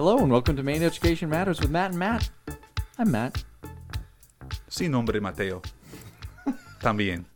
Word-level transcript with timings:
Hello 0.00 0.16
and 0.16 0.32
welcome 0.32 0.56
to 0.56 0.62
Maine 0.62 0.82
Education 0.82 1.28
Matters 1.28 1.60
with 1.60 1.68
Matt 1.68 1.90
and 1.90 1.98
Matt. 1.98 2.30
I'm 2.98 3.10
Matt. 3.10 3.44
Sin 4.66 4.92
nombre 4.92 5.20
Mateo. 5.20 5.60
También. 6.80 7.26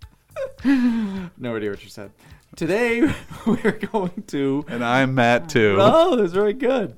No 1.37 1.57
idea 1.57 1.69
what 1.69 1.85
you 1.85 1.91
said. 1.91 2.11
Today 2.57 3.03
we're 3.47 3.79
going 3.93 4.25
to. 4.29 4.65
And 4.67 4.83
I'm 4.83 5.15
Matt 5.15 5.51
too. 5.51 5.77
Oh, 5.79 6.17
that's 6.17 6.33
very 6.33 6.55
good. 6.55 6.97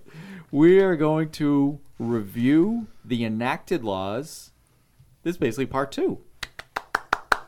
We 0.53 0.79
are 0.79 0.95
going 0.95 1.31
to 1.31 1.81
review 1.99 2.87
the 3.05 3.25
enacted 3.25 3.83
laws. 3.83 4.53
This 5.25 5.33
is 5.33 5.39
basically 5.39 5.67
part 5.67 5.91
two. 5.91 6.21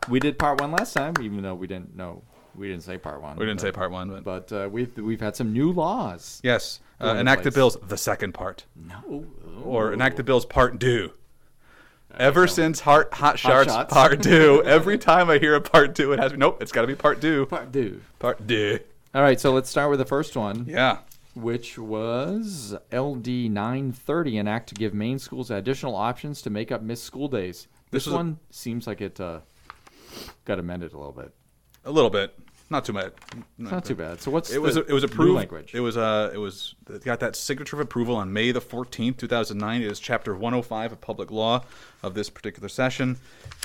We 0.08 0.18
did 0.18 0.40
part 0.40 0.60
one 0.60 0.72
last 0.72 0.92
time, 0.92 1.14
even 1.22 1.42
though 1.42 1.54
we 1.54 1.68
didn't 1.68 1.94
know 1.94 2.24
we 2.58 2.68
didn't 2.68 2.82
say 2.82 2.98
part 2.98 3.22
one. 3.22 3.36
We 3.36 3.46
didn't 3.46 3.60
but, 3.60 3.62
say 3.66 3.72
part 3.72 3.90
one, 3.90 4.08
but, 4.10 4.24
but 4.24 4.52
uh, 4.52 4.68
we've 4.68 4.96
we've 4.98 5.20
had 5.20 5.36
some 5.36 5.52
new 5.52 5.72
laws. 5.72 6.40
yes, 6.42 6.80
uh, 7.00 7.14
enacted 7.18 7.54
bills, 7.54 7.76
the 7.86 7.96
second 7.96 8.32
part, 8.34 8.64
No, 8.76 9.24
or 9.64 9.92
enacted 9.92 10.26
bills 10.26 10.44
part 10.44 10.78
two. 10.80 11.12
Ever 12.18 12.46
since 12.46 12.80
Hot 12.80 13.12
Hot 13.14 13.38
Shots 13.38 13.92
part 13.92 14.22
two, 14.22 14.62
every 14.66 14.98
time 14.98 15.30
I 15.30 15.38
hear 15.38 15.54
a 15.54 15.60
part 15.60 15.94
two, 15.94 16.12
it 16.12 16.18
has 16.18 16.32
nope, 16.32 16.60
it's 16.60 16.72
got 16.72 16.80
to 16.82 16.86
be 16.88 16.94
part 16.94 17.20
two. 17.20 17.46
part 17.46 17.72
two. 17.72 18.00
Part 18.18 18.46
two. 18.48 18.80
All 19.14 19.22
right, 19.22 19.38
so 19.38 19.52
let's 19.52 19.70
start 19.70 19.90
with 19.90 19.98
the 19.98 20.04
first 20.06 20.36
one. 20.36 20.64
Yeah. 20.68 20.98
which 21.34 21.78
was 21.78 22.74
LD 22.92 23.26
930, 23.50 24.38
an 24.38 24.48
act 24.48 24.68
to 24.70 24.74
give 24.74 24.92
Maine 24.92 25.18
schools 25.18 25.50
additional 25.50 25.94
options 25.94 26.42
to 26.42 26.50
make 26.50 26.72
up 26.72 26.82
missed 26.82 27.04
school 27.04 27.28
days. 27.28 27.68
This, 27.90 28.04
This 28.04 28.06
was 28.06 28.14
a- 28.14 28.16
one 28.16 28.38
seems 28.50 28.86
like 28.86 29.00
it 29.00 29.18
uh, 29.20 29.40
got 30.44 30.58
amended 30.58 30.92
a 30.92 30.98
little 30.98 31.12
bit. 31.12 31.32
A 31.84 31.90
little 31.90 32.10
bit, 32.10 32.34
not 32.70 32.84
too 32.84 32.92
bad. 32.92 33.12
It's 33.58 33.70
not 33.70 33.84
too 33.84 33.94
bad. 33.94 34.20
So 34.20 34.30
what's 34.30 34.50
It 34.50 34.60
was 34.60 34.76
it 34.76 34.88
was 34.90 35.04
approved. 35.04 35.34
language? 35.34 35.74
It 35.74 35.80
was 35.80 35.96
uh 35.96 36.30
it 36.32 36.38
was 36.38 36.74
it 36.90 37.04
got 37.04 37.20
that 37.20 37.36
signature 37.36 37.76
of 37.76 37.80
approval 37.80 38.16
on 38.16 38.32
May 38.32 38.52
the 38.52 38.60
fourteenth, 38.60 39.16
two 39.16 39.28
thousand 39.28 39.58
nine. 39.58 39.82
It 39.82 39.90
is 39.90 40.00
chapter 40.00 40.34
one 40.34 40.52
hundred 40.52 40.66
five 40.66 40.92
of 40.92 41.00
public 41.00 41.30
law 41.30 41.64
of 42.02 42.14
this 42.14 42.30
particular 42.30 42.68
session, 42.68 43.16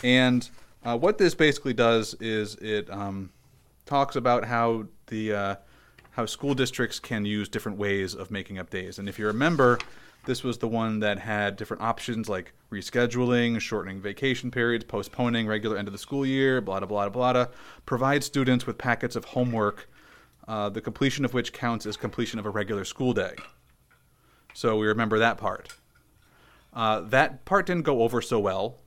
and 0.03 0.49
uh, 0.85 0.97
what 0.97 1.17
this 1.17 1.35
basically 1.35 1.73
does 1.73 2.13
is 2.19 2.55
it 2.55 2.89
um, 2.89 3.29
talks 3.85 4.15
about 4.15 4.45
how 4.45 4.85
the 5.07 5.33
uh, 5.33 5.55
how 6.11 6.25
school 6.25 6.53
districts 6.53 6.99
can 6.99 7.25
use 7.25 7.49
different 7.49 7.77
ways 7.77 8.13
of 8.13 8.31
making 8.31 8.59
up 8.59 8.69
days. 8.69 8.99
And 8.99 9.09
if 9.09 9.17
you 9.17 9.25
remember, 9.27 9.79
this 10.25 10.43
was 10.43 10.57
the 10.57 10.67
one 10.67 10.99
that 10.99 11.19
had 11.19 11.55
different 11.55 11.83
options 11.83 12.29
like 12.29 12.53
rescheduling, 12.71 13.59
shortening 13.59 14.01
vacation 14.01 14.51
periods, 14.51 14.83
postponing 14.85 15.47
regular 15.47 15.77
end 15.77 15.87
of 15.87 15.91
the 15.91 15.97
school 15.97 16.25
year, 16.25 16.61
blah 16.61 16.79
blah 16.79 16.87
blah 16.87 17.09
blah. 17.09 17.33
blah. 17.33 17.45
Provide 17.85 18.23
students 18.23 18.65
with 18.65 18.77
packets 18.77 19.15
of 19.15 19.25
homework, 19.25 19.89
uh, 20.47 20.69
the 20.69 20.81
completion 20.81 21.25
of 21.25 21.33
which 21.33 21.53
counts 21.53 21.85
as 21.85 21.97
completion 21.97 22.39
of 22.39 22.45
a 22.45 22.49
regular 22.49 22.85
school 22.85 23.13
day. 23.13 23.35
So 24.53 24.77
we 24.77 24.87
remember 24.87 25.19
that 25.19 25.37
part. 25.37 25.75
Uh, 26.73 27.01
that 27.01 27.45
part 27.45 27.65
didn't 27.65 27.83
go 27.83 28.01
over 28.01 28.21
so 28.21 28.39
well. 28.39 28.77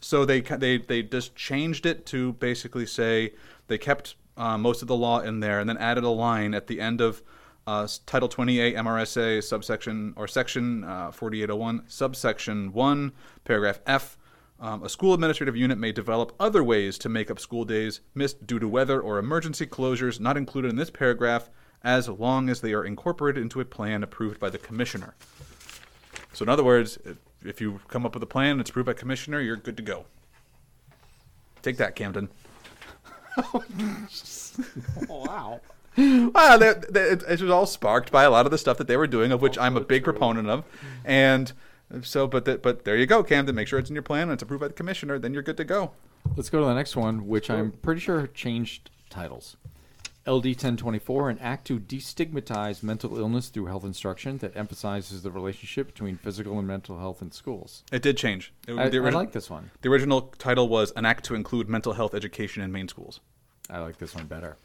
So 0.00 0.24
they 0.24 0.40
they 0.40 0.78
they 0.78 1.02
just 1.02 1.34
changed 1.36 1.86
it 1.86 2.06
to 2.06 2.32
basically 2.34 2.86
say 2.86 3.34
they 3.66 3.78
kept 3.78 4.14
uh, 4.36 4.56
most 4.56 4.82
of 4.82 4.88
the 4.88 4.96
law 4.96 5.20
in 5.20 5.40
there 5.40 5.60
and 5.60 5.68
then 5.68 5.76
added 5.76 6.04
a 6.04 6.08
line 6.08 6.54
at 6.54 6.68
the 6.68 6.80
end 6.80 7.00
of 7.00 7.22
uh, 7.68 7.86
Title 8.06 8.28
28 8.28 8.76
MRSA 8.76 9.44
subsection 9.44 10.14
or 10.16 10.26
Section 10.26 10.84
uh, 10.84 11.10
4801 11.10 11.84
subsection 11.86 12.72
one 12.72 13.12
paragraph 13.44 13.80
F. 13.86 14.16
Um, 14.58 14.82
a 14.82 14.88
school 14.88 15.12
administrative 15.12 15.54
unit 15.54 15.76
may 15.76 15.92
develop 15.92 16.34
other 16.40 16.64
ways 16.64 16.96
to 16.98 17.10
make 17.10 17.30
up 17.30 17.38
school 17.38 17.66
days 17.66 18.00
missed 18.14 18.46
due 18.46 18.58
to 18.58 18.66
weather 18.66 19.00
or 19.00 19.18
emergency 19.18 19.66
closures 19.66 20.18
not 20.18 20.38
included 20.38 20.70
in 20.70 20.76
this 20.76 20.88
paragraph, 20.88 21.50
as 21.84 22.08
long 22.08 22.48
as 22.48 22.62
they 22.62 22.72
are 22.72 22.84
incorporated 22.86 23.42
into 23.42 23.60
a 23.60 23.66
plan 23.66 24.02
approved 24.02 24.40
by 24.40 24.48
the 24.48 24.58
commissioner. 24.58 25.14
So, 26.32 26.44
in 26.44 26.48
other 26.48 26.64
words, 26.64 26.98
if- 27.04 27.18
if 27.44 27.60
you 27.60 27.80
come 27.86 28.04
up 28.04 28.14
with 28.14 28.22
a 28.22 28.26
plan 28.26 28.52
and 28.52 28.60
it's 28.62 28.70
approved 28.70 28.86
by 28.86 28.94
commissioner, 28.94 29.40
you're 29.40 29.56
good 29.56 29.76
to 29.76 29.82
go. 29.82 30.06
Take 31.62 31.76
that, 31.76 31.94
Camden. 31.94 32.30
oh, 33.36 33.62
wow. 35.08 35.60
Wow, 35.96 36.56
that, 36.58 36.92
that, 36.92 37.12
it, 37.12 37.22
it 37.28 37.40
was 37.40 37.50
all 37.50 37.66
sparked 37.66 38.12
by 38.12 38.24
a 38.24 38.30
lot 38.30 38.46
of 38.46 38.52
the 38.52 38.58
stuff 38.58 38.78
that 38.78 38.86
they 38.86 38.96
were 38.96 39.06
doing, 39.06 39.32
of 39.32 39.42
which 39.42 39.58
I'm 39.58 39.76
a 39.76 39.80
big 39.80 40.04
proponent 40.04 40.48
of. 40.48 40.64
And 41.04 41.52
so, 42.02 42.26
but 42.26 42.44
that, 42.44 42.62
but 42.62 42.84
there 42.84 42.96
you 42.96 43.06
go, 43.06 43.22
Camden. 43.22 43.54
Make 43.54 43.66
sure 43.68 43.78
it's 43.78 43.90
in 43.90 43.96
your 43.96 44.02
plan 44.02 44.24
and 44.24 44.32
it's 44.32 44.42
approved 44.42 44.60
by 44.60 44.68
the 44.68 44.74
commissioner. 44.74 45.18
Then 45.18 45.32
you're 45.32 45.42
good 45.42 45.56
to 45.56 45.64
go. 45.64 45.92
Let's 46.36 46.50
go 46.50 46.60
to 46.60 46.66
the 46.66 46.74
next 46.74 46.96
one, 46.96 47.26
which 47.26 47.50
I'm 47.50 47.72
pretty 47.72 48.00
sure 48.00 48.26
changed 48.28 48.90
titles. 49.10 49.56
LD 50.26 50.44
1024, 50.44 51.30
an 51.30 51.38
act 51.38 51.66
to 51.68 51.80
destigmatize 51.80 52.82
mental 52.82 53.16
illness 53.18 53.48
through 53.48 53.64
health 53.64 53.84
instruction 53.84 54.36
that 54.38 54.54
emphasizes 54.54 55.22
the 55.22 55.30
relationship 55.30 55.86
between 55.86 56.18
physical 56.18 56.58
and 56.58 56.68
mental 56.68 56.98
health 56.98 57.22
in 57.22 57.32
schools. 57.32 57.82
It 57.90 58.02
did 58.02 58.18
change. 58.18 58.52
It, 58.66 58.76
I, 58.78 58.90
the, 58.90 58.98
I 58.98 59.08
like 59.08 59.32
this 59.32 59.48
one. 59.48 59.70
the 59.80 59.88
original 59.88 60.20
title 60.38 60.68
was 60.68 60.90
an 60.96 61.06
act 61.06 61.24
to 61.26 61.34
include 61.34 61.70
mental 61.70 61.94
health 61.94 62.14
education 62.14 62.62
in 62.62 62.70
Maine 62.70 62.88
schools. 62.88 63.20
I 63.70 63.78
like 63.78 63.96
this 63.96 64.14
one 64.14 64.26
better. 64.26 64.58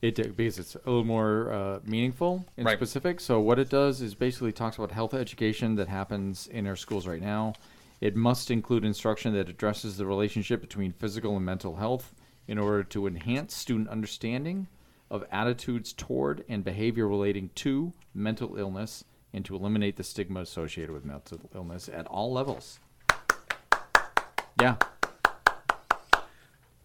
It 0.00 0.36
because 0.36 0.58
it's 0.60 0.76
a 0.76 0.78
little 0.86 1.04
more 1.04 1.52
uh, 1.52 1.80
meaningful 1.84 2.44
and 2.56 2.66
Right. 2.66 2.78
specific. 2.78 3.18
So 3.18 3.40
what 3.40 3.58
it 3.58 3.68
does 3.68 4.00
is 4.00 4.14
basically 4.14 4.52
talks 4.52 4.76
about 4.76 4.92
health 4.92 5.12
education 5.12 5.74
that 5.74 5.88
happens 5.88 6.46
in 6.46 6.66
our 6.68 6.76
schools 6.76 7.06
right 7.06 7.20
now. 7.20 7.54
It 8.00 8.14
must 8.14 8.50
include 8.50 8.84
instruction 8.84 9.32
that 9.34 9.48
addresses 9.48 9.96
the 9.96 10.06
relationship 10.06 10.60
between 10.60 10.92
physical 10.92 11.36
and 11.36 11.44
mental 11.44 11.76
health 11.76 12.14
in 12.46 12.58
order 12.58 12.84
to 12.84 13.08
enhance 13.08 13.56
student 13.56 13.88
understanding 13.88 14.68
of 15.10 15.24
attitudes 15.32 15.92
toward 15.92 16.44
and 16.48 16.62
behavior 16.62 17.08
relating 17.08 17.50
to 17.56 17.92
mental 18.14 18.56
illness 18.56 19.04
and 19.32 19.44
to 19.44 19.56
eliminate 19.56 19.96
the 19.96 20.04
stigma 20.04 20.40
associated 20.40 20.92
with 20.92 21.04
mental 21.04 21.40
illness 21.54 21.88
at 21.92 22.06
all 22.06 22.32
levels. 22.32 22.78
Yeah. 24.60 24.76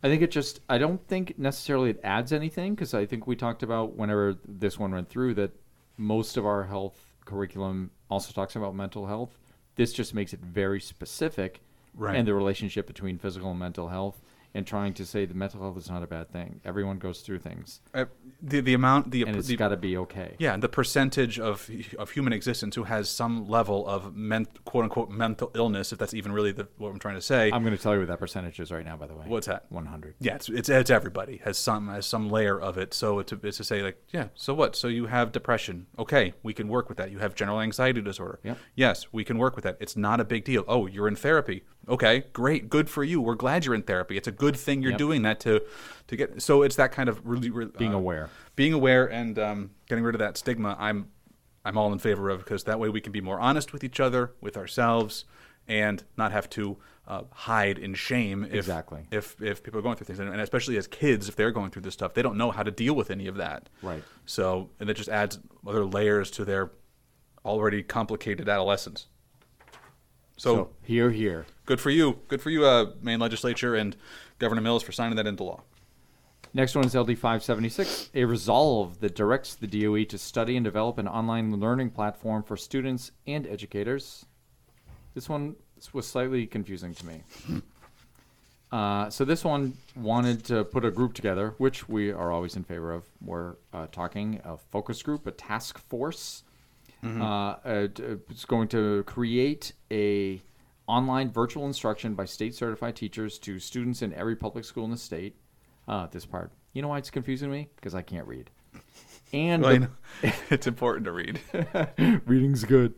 I 0.04 0.08
think 0.10 0.22
it 0.22 0.32
just, 0.32 0.60
I 0.70 0.78
don't 0.78 1.06
think 1.08 1.40
necessarily 1.40 1.92
it 1.92 2.02
adds 2.04 2.34
anything 2.34 2.76
because 2.76 2.94
I 2.94 3.06
think 3.06 3.26
we 3.26 3.36
talked 3.38 3.64
about 3.64 3.96
whenever 3.96 4.36
this 4.46 4.78
one 4.78 4.92
went 4.92 5.10
through 5.10 5.36
that 5.36 5.52
most 5.98 6.36
of 6.36 6.46
our 6.46 6.66
health 6.66 7.16
curriculum 7.26 7.90
also 8.10 8.34
talks 8.34 8.56
about 8.58 8.76
mental 8.76 9.08
health. 9.08 9.40
This 9.76 9.94
just 9.94 10.14
makes 10.14 10.34
it 10.34 10.42
very 10.42 10.82
specific 10.82 11.62
Right. 11.96 12.16
and 12.16 12.28
the 12.28 12.34
relationship 12.34 12.86
between 12.88 13.18
physical 13.18 13.52
and 13.52 13.60
mental 13.60 13.88
health 13.88 14.20
and 14.54 14.68
trying 14.68 14.94
to 14.94 15.06
say 15.06 15.26
the 15.26 15.34
mental 15.34 15.62
health 15.62 15.78
is 15.78 15.90
not 15.90 16.04
a 16.04 16.08
bad 16.08 16.32
thing. 16.32 16.62
Everyone 16.66 16.98
goes 16.98 17.22
through 17.22 17.40
things 17.40 17.82
Uh, 17.94 18.06
the 18.42 18.62
the 18.62 18.74
amount 18.74 19.12
the, 19.12 19.24
and 19.24 19.36
it's 19.36 19.52
got 19.54 19.70
to 19.70 19.78
be 19.78 19.98
okay. 19.98 20.36
yeah 20.40 20.56
the 20.58 20.70
percentage 20.70 21.40
of 21.40 21.70
of 21.98 22.12
human 22.12 22.34
existence 22.34 22.76
who 22.76 22.84
has 22.84 23.10
some 23.10 23.48
level 23.48 23.88
of 23.88 24.16
men, 24.16 24.48
quote 24.66 24.84
unquote 24.84 25.10
mental 25.10 25.52
illness, 25.56 25.92
if 25.92 26.00
that's 26.00 26.14
even 26.14 26.32
really 26.32 26.52
the, 26.52 26.68
what 26.78 26.90
I'm 26.90 27.00
trying 27.00 27.16
to 27.16 27.22
say. 27.22 27.52
I'm 27.52 27.64
going 27.64 27.76
to 27.76 27.82
tell 27.82 27.94
you 27.94 28.00
what 28.00 28.08
that 28.10 28.20
percentage 28.20 28.60
is 28.60 28.72
right 28.72 28.86
now, 28.86 28.96
by 28.98 29.08
the 29.08 29.16
way. 29.16 29.26
What's 29.28 29.48
that? 29.48 29.66
100. 29.70 30.16
Yeah, 30.20 30.36
it's, 30.36 30.50
it's 30.50 30.70
it's 30.70 30.90
everybody 30.90 31.42
has 31.46 31.58
some 31.58 31.88
has 31.88 32.06
some 32.06 32.30
layer 32.30 32.60
of 32.60 32.78
it. 32.78 32.94
So 32.94 33.20
it's, 33.20 33.32
it's 33.32 33.58
to 33.58 33.64
say 33.64 33.82
like, 33.82 33.98
yeah, 34.12 34.28
so 34.36 34.54
what? 34.54 34.76
So 34.76 34.88
you 34.88 35.08
have 35.08 35.32
depression. 35.32 35.88
Okay, 35.98 36.34
we 36.44 36.54
can 36.54 36.68
work 36.68 36.90
with 36.90 36.98
that. 36.98 37.12
You 37.12 37.20
have 37.20 37.36
general 37.36 37.60
anxiety 37.62 38.02
disorder. 38.02 38.40
Yep. 38.44 38.58
Yes, 38.76 39.08
we 39.12 39.24
can 39.24 39.38
work 39.38 39.56
with 39.56 39.64
that. 39.64 39.78
It's 39.80 39.96
not 39.98 40.20
a 40.20 40.26
big 40.26 40.44
deal. 40.44 40.64
Oh, 40.68 40.86
you're 40.88 41.08
in 41.08 41.16
therapy. 41.16 41.64
Okay, 41.88 42.24
great, 42.32 42.70
good 42.70 42.90
for 42.90 43.04
you. 43.04 43.20
We're 43.20 43.36
glad 43.36 43.66
you're 43.66 43.76
in 43.76 43.84
therapy. 43.84 44.16
It's 44.16 44.28
a 44.28 44.32
good 44.32 44.43
thing 44.52 44.82
you're 44.82 44.92
Yep. 44.92 44.98
doing 45.00 45.22
that 45.24 45.40
to 45.42 45.62
to 46.08 46.16
get. 46.16 46.42
So 46.42 46.62
it's 46.64 46.76
that 46.76 46.92
kind 46.92 47.08
of 47.10 47.26
really, 47.26 47.50
really 47.50 47.72
Being 47.78 47.94
uh, 47.94 47.98
aware. 47.98 48.30
being 48.56 48.74
aware 48.74 49.10
and 49.10 49.40
um, 49.40 49.72
getting 49.88 50.04
rid 50.04 50.16
of 50.16 50.20
that 50.20 50.38
stigma. 50.38 50.76
I'm 50.80 51.08
I'm 51.66 51.78
all 51.78 51.94
in 51.94 52.00
favor 52.00 52.30
of 52.30 52.40
because 52.40 52.66
that 52.66 52.80
way 52.80 52.90
we 52.90 53.00
can 53.02 53.12
be 53.14 53.22
more 53.22 53.40
honest 53.40 53.72
with 53.72 53.84
each 53.84 54.00
other, 54.02 54.34
with 54.42 54.58
ourselves, 54.58 55.24
and 55.68 56.04
not 56.18 56.32
have 56.34 56.50
to 56.52 56.78
uh, 57.08 57.24
hide 57.32 57.78
in 57.80 57.94
shame 57.94 58.44
if, 58.46 58.54
Exactly. 58.54 59.04
if 59.12 59.42
if 59.42 59.64
people 59.64 59.80
are 59.80 59.84
going 59.84 59.96
through 59.96 60.06
things, 60.08 60.20
and, 60.20 60.30
and 60.30 60.42
especially 60.42 60.78
as 60.78 60.88
kids, 60.88 61.30
if 61.30 61.36
they're 61.38 61.52
going 61.52 61.72
through 61.72 61.82
this 61.84 61.94
stuff, 61.94 62.14
they 62.14 62.22
don't 62.22 62.38
know 62.38 62.52
how 62.52 62.64
to 62.64 62.72
deal 62.72 62.94
with 62.96 63.10
any 63.12 63.28
of 63.28 63.36
that. 63.38 63.70
Right. 63.82 64.04
So 64.26 64.70
and 64.80 64.90
it 64.90 64.96
just 64.96 65.10
adds 65.10 65.40
other 65.66 65.86
layers 65.86 66.30
to 66.32 66.44
their 66.46 66.72
already 67.46 67.82
complicated 67.84 68.48
adolescence. 68.50 69.08
So, 70.38 70.56
So, 70.56 70.70
here, 70.82 71.12
here. 71.12 71.46
good 71.66 71.80
for 71.80 71.90
you, 71.92 72.20
good 72.28 72.42
for 72.42 72.50
you, 72.50 72.66
uh, 72.66 72.92
Maine 73.02 73.20
legislature 73.20 73.76
and 73.76 73.96
Governor 74.40 74.62
Mills 74.62 74.84
for 74.84 74.92
signing 74.92 75.16
that 75.16 75.28
into 75.28 75.44
law. 75.44 75.62
Next 76.54 76.76
one 76.76 76.86
is 76.86 76.94
LD 76.94 77.18
576, 77.18 78.12
a 78.14 78.26
resolve 78.26 79.00
that 79.00 79.16
directs 79.16 79.56
the 79.56 79.66
DOE 79.66 80.04
to 80.04 80.18
study 80.20 80.56
and 80.56 80.64
develop 80.64 81.00
an 81.00 81.08
online 81.08 81.60
learning 81.60 81.90
platform 81.90 82.44
for 82.44 82.56
students 82.56 83.12
and 83.26 83.48
educators. 83.48 84.26
This 85.16 85.28
one 85.28 85.56
was 85.94 86.08
slightly 86.08 86.46
confusing 86.46 86.94
to 86.94 87.06
me. 87.06 87.24
Uh, 88.72 89.08
so 89.08 89.24
this 89.24 89.44
one 89.44 89.78
wanted 89.96 90.44
to 90.44 90.64
put 90.64 90.84
a 90.84 90.90
group 90.90 91.14
together, 91.14 91.54
which 91.60 91.88
we 91.88 92.12
are 92.12 92.32
always 92.32 92.56
in 92.56 92.64
favor 92.64 92.92
of. 92.92 93.04
We're 93.24 93.54
uh, 93.72 93.86
talking 93.92 94.42
a 94.44 94.58
focus 94.58 95.04
group, 95.04 95.28
a 95.28 95.32
task 95.32 95.78
force. 95.78 96.44
Uh, 97.06 97.24
uh, 97.24 97.88
it's 98.32 98.46
going 98.46 98.68
to 98.70 99.04
create 99.04 99.74
a 99.92 100.42
online 100.88 101.32
virtual 101.32 101.66
instruction 101.66 102.14
by 102.14 102.26
state 102.26 102.56
certified 102.56 102.96
teachers 102.96 103.40
to 103.40 103.60
students 103.60 104.02
in 104.02 104.14
every 104.14 104.36
public 104.36 104.66
school 104.66 104.86
in 104.86 104.92
the 104.92 104.98
state. 104.98 105.36
Uh, 105.88 106.08
this 106.08 106.26
part, 106.26 106.52
you 106.74 106.82
know 106.82 106.88
why 106.88 106.98
it's 106.98 107.10
confusing 107.10 107.52
me? 107.52 107.70
Because 107.76 107.94
I 107.96 108.02
can't 108.02 108.28
read. 108.28 108.50
and 109.34 109.62
Well, 109.64 109.88
the- 110.22 110.34
it's 110.50 110.68
important 110.68 111.06
to 111.06 111.12
read. 111.12 111.40
reading's 112.26 112.64
good, 112.64 112.94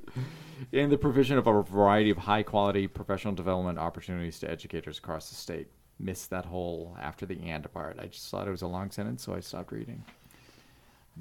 and 0.72 0.92
the 0.92 0.98
provision 0.98 1.38
of 1.38 1.48
a 1.48 1.62
variety 1.64 2.10
of 2.10 2.18
high 2.18 2.44
quality 2.44 2.88
professional 2.88 3.34
development 3.34 3.80
opportunities 3.80 4.40
to 4.40 4.50
educators 4.50 4.98
across 5.00 5.30
the 5.30 5.36
state. 5.36 5.68
Missed 5.98 6.30
that 6.31 6.46
whole 6.46 6.98
after 7.02 7.26
the 7.26 7.40
and 7.44 7.72
part. 7.74 7.98
I 8.02 8.08
just 8.08 8.30
thought 8.30 8.48
it 8.48 8.52
was 8.52 8.62
a 8.64 8.68
long 8.68 8.92
sentence, 8.92 9.24
so 9.24 9.34
I 9.34 9.40
stopped 9.40 9.72
reading. 9.72 10.04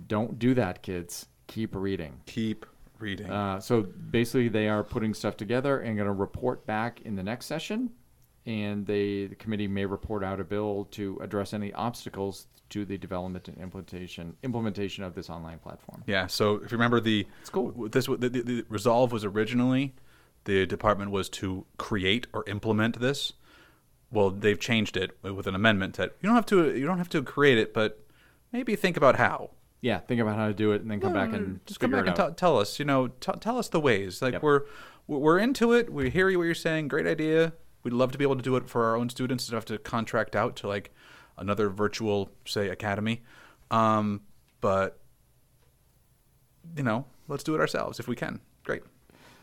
Don't 0.09 0.39
do 0.39 0.53
that, 0.55 0.83
kids. 0.83 1.27
Keep 1.47 1.77
reading. 1.77 2.21
Keep 2.27 2.67
reading. 2.99 3.31
Uh, 3.31 3.61
so 3.61 3.83
basically, 3.83 4.49
they 4.49 4.69
are 4.69 4.83
putting 4.83 5.15
stuff 5.15 5.37
together 5.37 5.81
and 5.81 5.97
going 5.97 6.07
to 6.07 6.13
report 6.13 6.67
back 6.67 7.01
in 7.03 7.17
the 7.17 7.23
next 7.23 7.47
session, 7.47 7.91
and 8.47 8.87
they 8.87 9.27
the 9.27 9.35
committee 9.35 9.69
may 9.69 9.87
report 9.87 10.25
out 10.25 10.41
a 10.41 10.45
bill 10.45 10.89
to 10.93 11.19
address 11.23 11.53
any 11.53 11.73
obstacles 11.73 12.47
to 12.71 12.85
the 12.85 12.99
development 12.99 13.47
and 13.49 13.59
implementation 13.59 14.37
implementation 14.43 15.05
of 15.05 15.15
this 15.15 15.31
online 15.31 15.59
platform. 15.59 16.03
Yeah. 16.07 16.27
So 16.27 16.57
if 16.57 16.73
you 16.73 16.77
remember 16.77 17.01
the 17.01 17.27
It's 17.41 17.51
cool. 17.51 17.89
This 17.89 18.07
the, 18.07 18.17
the, 18.17 18.43
the 18.43 18.65
resolve 18.69 19.13
was 19.13 19.25
originally 19.25 19.95
the 20.45 20.67
department 20.67 21.11
was 21.11 21.29
to 21.31 21.67
create 21.79 22.27
or 22.33 22.45
implement 22.49 23.01
this. 23.01 23.33
Well, 24.11 24.31
they've 24.31 24.59
changed 24.59 24.97
it 24.97 25.17
with 25.23 25.47
an 25.47 25.55
amendment 25.55 25.95
that 25.97 26.15
you 26.21 26.29
don't 26.29 26.37
have 26.37 26.47
to 26.47 26.77
you 26.77 26.87
don't 26.87 26.99
have 26.99 27.09
to 27.11 27.23
create 27.23 27.59
it, 27.59 27.75
but 27.75 28.01
maybe 28.53 28.77
think 28.77 28.97
about 28.97 29.17
how. 29.17 29.51
Yeah, 29.85 29.99
think 29.99 30.19
about 30.19 30.37
how 30.37 30.49
to 30.49 30.55
do 30.55 30.73
it, 30.73 30.81
and 30.81 30.91
then 30.91 30.99
come 30.99 31.13
back 31.13 31.33
Uh, 31.35 31.37
and 31.37 31.61
just 31.67 31.79
come 31.79 31.91
back 31.91 32.07
and 32.07 32.17
t- 32.17 32.35
tell 32.37 32.59
us. 32.59 32.79
You 32.79 32.87
know, 32.87 33.09
t- 33.09 33.33
tell 33.41 33.59
us 33.59 33.69
the 33.69 33.79
ways. 33.81 34.23
Like 34.23 34.33
Yep. 34.33 34.43
we're 34.43 34.63
we're 35.07 35.39
into 35.39 35.73
it. 35.75 35.93
We 35.93 36.09
hear 36.09 36.31
you 36.31 36.39
what 36.39 36.45
you're 36.45 36.55
saying. 36.55 36.89
Great 36.89 37.07
idea. 37.07 37.53
We'd 37.83 37.93
love 37.93 38.11
to 38.13 38.17
be 38.19 38.25
able 38.25 38.37
to 38.37 38.43
do 38.43 38.57
it 38.57 38.67
for 38.71 38.85
our 38.87 38.97
own 38.97 39.11
students. 39.11 39.47
Don't 39.47 39.57
have 39.59 39.67
to 39.67 39.77
contract 39.77 40.35
out 40.35 40.57
to 40.57 40.69
like 40.69 40.91
another 41.37 41.69
virtual, 41.69 42.31
say, 42.47 42.71
academy. 42.71 43.23
Um, 43.71 44.23
but 44.63 45.01
you 46.77 46.83
know, 46.83 47.05
let's 47.29 47.45
do 47.45 47.55
it 47.55 47.61
ourselves 47.61 48.01
if 48.01 48.09
we 48.09 48.17
can. 48.17 48.41
Great. 48.65 48.83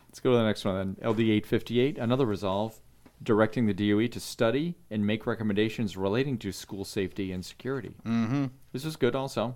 Let's 0.10 0.20
go 0.20 0.32
to 0.32 0.38
the 0.38 0.44
next 0.44 0.66
one 0.66 0.76
then. 0.76 1.08
LD 1.08 1.20
858, 1.20 2.00
another 2.00 2.26
resolve 2.26 2.82
directing 3.22 3.68
the 3.68 3.74
DOE 3.76 4.08
to 4.08 4.20
study 4.20 4.76
and 4.90 5.06
make 5.06 5.28
recommendations 5.28 5.96
relating 5.96 6.40
to 6.40 6.52
school 6.52 6.84
safety 6.84 7.32
and 7.32 7.46
security. 7.46 7.94
Mm-hmm. 8.04 8.46
This 8.74 8.84
is 8.86 8.96
good 8.96 9.16
also. 9.16 9.56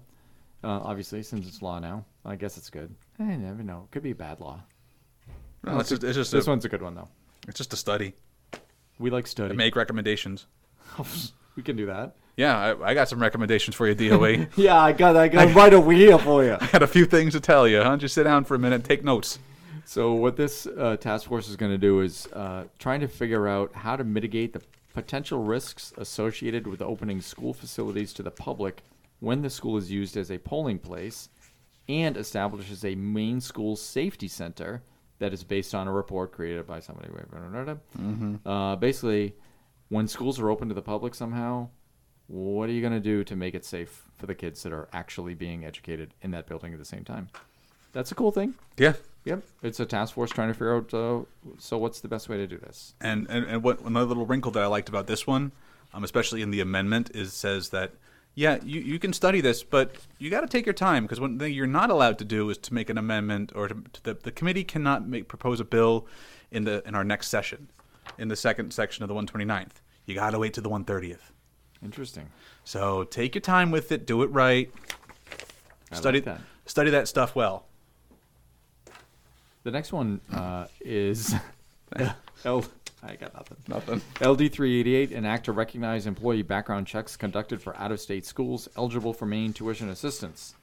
Uh, 0.64 0.80
obviously, 0.84 1.22
since 1.22 1.48
it's 1.48 1.62
law 1.62 1.80
now, 1.80 2.06
I 2.24 2.36
guess 2.36 2.58
it's 2.58 2.70
good. 2.70 2.94
I 3.20 3.24
never 3.36 3.64
know. 3.64 3.88
It 3.90 3.92
could 3.94 4.04
be 4.04 4.12
a 4.12 4.16
bad 4.16 4.40
law. 4.40 4.62
No, 5.64 5.80
it's 5.80 5.90
just, 5.90 6.04
it's 6.04 6.16
just 6.16 6.32
This 6.32 6.48
a, 6.48 6.50
one's 6.50 6.66
a 6.66 6.70
good 6.70 6.82
one 6.82 6.96
though. 6.96 7.08
it's 7.48 7.58
just 7.58 7.74
a 7.74 7.76
study. 7.78 8.14
We 9.00 9.10
like 9.10 9.28
study. 9.28 9.56
Make 9.56 9.76
recommendations. 9.76 10.46
we 11.56 11.64
can 11.64 11.76
do 11.76 11.88
that. 11.88 12.16
Yeah, 12.38 12.58
I, 12.58 12.92
I 12.92 12.94
got 12.94 13.08
some 13.10 13.20
recommendations 13.22 13.76
for 13.76 13.88
you, 13.88 13.96
DOA. 13.96 14.50
Yeah, 14.58 14.80
I 14.80 14.92
got 14.92 15.16
I 15.16 15.28
got 15.28 15.54
right 15.56 15.74
over 15.74 15.92
here 15.92 16.18
for 16.18 16.44
you. 16.44 16.58
I 16.60 16.68
got 16.68 16.84
a 16.84 16.88
few 16.88 17.06
things 17.06 17.34
to 17.34 17.40
tell 17.40 17.68
you. 17.68 17.82
Huh? 17.82 17.98
Just 17.98 18.16
sit 18.16 18.24
down 18.24 18.44
for 18.46 18.56
a 18.56 18.60
minute, 18.60 18.84
take 18.84 19.04
notes. 19.04 19.40
So 19.86 20.14
what 20.14 20.36
this 20.36 20.66
uh, 20.66 20.98
task 20.98 21.28
force 21.28 21.48
is 21.48 21.56
going 21.56 21.72
to 21.72 21.78
do 21.78 22.02
is 22.02 22.28
uh, 22.34 22.66
trying 22.80 23.02
to 23.02 23.08
figure 23.08 23.48
out 23.48 23.74
how 23.74 23.96
to 23.96 24.04
mitigate 24.04 24.54
the 24.54 24.62
potential 24.94 25.44
risks 25.44 25.94
associated 25.98 26.66
with 26.66 26.82
opening 26.82 27.22
school 27.22 27.54
facilities 27.54 28.12
to 28.14 28.24
the 28.24 28.32
public 28.32 28.82
when 29.26 29.42
the 29.42 29.50
school 29.50 29.76
is 29.76 29.92
used 29.92 30.16
as 30.18 30.30
a 30.30 30.38
polling 30.38 30.78
place, 30.78 31.30
and 31.90 32.16
establishes 32.16 32.86
a 32.86 32.94
Maine 32.94 33.42
School 33.42 33.76
Safety 33.76 34.28
Center 34.28 34.84
that 35.18 35.34
is 35.34 35.44
based 35.44 35.74
on 35.74 35.88
a 35.88 35.92
report 35.92 36.32
created 36.32 36.68
by 36.68 36.80
somebody. 36.80 37.10
Uh, 38.46 38.76
basically, 38.76 39.34
when 39.90 40.08
schools 40.08 40.40
are 40.40 40.52
open 40.52 40.68
to 40.70 40.76
the 40.76 40.82
public 40.84 41.16
somehow, 41.16 41.70
what 42.28 42.70
are 42.70 42.72
you 42.72 42.82
going 42.82 42.94
to 42.94 43.00
do 43.00 43.24
to 43.24 43.36
make 43.36 43.56
it 43.56 43.66
safe 43.66 44.04
for 44.16 44.28
the 44.28 44.36
kids 44.36 44.62
that 44.62 44.72
are 44.72 44.88
actually 44.94 45.34
being 45.34 45.66
educated 45.66 46.14
in 46.22 46.30
that 46.32 46.46
building 46.46 46.72
at 46.74 46.78
the 46.78 46.86
same 46.86 47.04
time? 47.04 47.30
That's 47.94 48.12
a 48.12 48.16
cool 48.16 48.32
thing. 48.32 48.54
Yeah, 48.78 48.94
Yep, 49.24 49.42
it's 49.64 49.80
a 49.80 49.88
task 49.88 50.14
force 50.14 50.30
trying 50.30 50.50
to 50.50 50.54
figure 50.54 50.76
out. 50.76 50.94
Uh, 50.94 51.22
so, 51.58 51.80
what's 51.80 52.00
the 52.00 52.08
best 52.08 52.30
way 52.30 52.38
to 52.38 52.46
do 52.46 52.60
this? 52.60 52.94
And 53.02 53.26
and, 53.28 53.44
and 53.46 53.64
what 53.64 53.82
another 53.82 54.06
little 54.06 54.28
wrinkle 54.28 54.52
that 54.52 54.62
I 54.62 54.68
liked 54.68 54.88
about 54.88 55.08
this 55.08 55.26
one, 55.26 55.52
um, 55.96 56.04
especially 56.04 56.44
in 56.44 56.52
the 56.52 56.62
amendment, 56.62 57.10
is 57.16 57.34
says 57.34 57.70
that 57.70 57.94
yeah, 58.36 58.60
you, 58.64 58.82
you 58.82 59.00
can 59.00 59.14
study 59.14 59.40
this, 59.40 59.64
but 59.64 59.96
you 60.20 60.30
got 60.30 60.42
to 60.42 60.48
take 60.48 60.66
your 60.66 60.74
time 60.74 61.04
because 61.04 61.22
one 61.22 61.40
thing 61.40 61.54
you're 61.54 61.66
not 61.66 61.90
allowed 61.90 62.20
to 62.20 62.26
do 62.26 62.50
is 62.50 62.58
to 62.60 62.74
make 62.74 62.90
an 62.90 62.98
amendment 62.98 63.54
or 63.56 63.70
to, 63.70 63.76
to 63.94 64.04
the, 64.04 64.14
the 64.14 64.32
committee 64.32 64.66
cannot 64.66 65.08
make 65.08 65.30
propose 65.30 65.62
a 65.62 65.66
bill 65.66 66.06
in 66.52 66.66
the 66.66 66.86
in 66.86 66.96
our 66.96 67.06
next 67.06 67.30
session, 67.30 67.70
in 68.18 68.28
the 68.28 68.36
second 68.36 68.74
section 68.74 69.04
of 69.04 69.08
the 69.08 69.16
129th. 69.16 69.82
You 70.06 70.16
got 70.16 70.32
to 70.32 70.40
wait 70.40 70.54
to 70.56 70.62
the 70.62 70.70
130th. 70.70 71.32
Interesting. 71.82 72.30
So 72.66 73.06
take 73.06 73.36
your 73.36 73.42
time 73.42 73.72
with 73.72 73.92
it, 73.94 74.06
do 74.06 74.22
it 74.22 74.28
right, 74.28 74.70
I 75.92 75.96
study 75.96 76.18
like 76.18 76.26
that. 76.26 76.42
study 76.66 76.90
that 76.90 77.08
stuff 77.08 77.36
well. 77.36 77.66
The 79.64 79.72
next 79.72 79.94
one 79.94 80.20
uh, 80.34 80.68
is 80.82 81.34
L. 82.46 82.66
I 83.04 83.16
got 83.16 83.34
nothing. 83.36 83.58
Nothing. 83.68 84.02
LD 84.28 84.52
three 84.52 84.80
eighty 84.80 84.96
eight, 84.96 85.12
an 85.12 85.26
act 85.26 85.46
to 85.46 85.52
recognize 85.52 86.08
employee 86.08 86.42
background 86.42 86.88
checks 86.88 87.16
conducted 87.16 87.62
for 87.62 87.76
out 87.78 87.92
of 87.92 88.00
state 88.00 88.26
schools 88.26 88.68
eligible 88.78 89.14
for 89.14 89.26
Maine 89.26 89.54
tuition 89.54 89.90
assistance. 89.90 90.56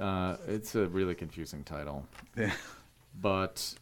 Uh, 0.00 0.36
it's 0.46 0.74
a 0.74 0.86
really 0.86 1.14
confusing 1.14 1.64
title, 1.64 2.06
Yeah. 2.36 2.52
but 3.20 3.74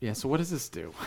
yeah. 0.00 0.12
So 0.14 0.28
what 0.28 0.38
does 0.38 0.50
this 0.50 0.68
do? 0.68 0.92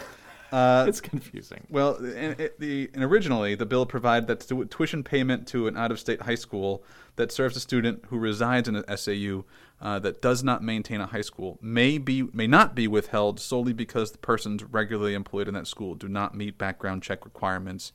Uh, 0.52 0.86
it's 0.88 1.02
confusing. 1.02 1.68
Well, 1.70 1.96
and, 1.96 2.40
it, 2.40 2.60
the, 2.60 2.90
and 2.94 3.04
originally 3.04 3.56
the 3.56 3.66
bill 3.66 3.86
provided 3.86 4.28
that 4.28 4.42
tu- 4.42 4.66
tuition 4.66 5.04
payment 5.04 5.48
to 5.50 5.68
an 5.68 5.76
out-of-state 5.76 6.22
high 6.22 6.36
school 6.36 6.84
that 7.18 7.32
serves 7.32 7.58
a 7.58 7.60
student 7.60 8.06
who 8.08 8.18
resides 8.18 8.68
in 8.68 8.76
an 8.76 8.98
SAU 8.98 9.44
uh, 9.82 10.00
that 10.00 10.22
does 10.22 10.44
not 10.44 10.64
maintain 10.64 11.02
a 11.02 11.08
high 11.08 11.22
school 11.22 11.60
may 11.62 11.98
be 11.98 12.24
may 12.34 12.48
not 12.48 12.76
be 12.76 12.88
withheld 12.88 13.40
solely 13.40 13.74
because 13.74 14.12
the 14.12 14.18
persons 14.18 14.64
regularly 14.64 15.14
employed 15.14 15.48
in 15.48 15.54
that 15.54 15.68
school 15.68 15.96
do 15.96 16.08
not 16.08 16.34
meet 16.36 16.58
background 16.58 17.04
check 17.04 17.26
requirements 17.26 17.92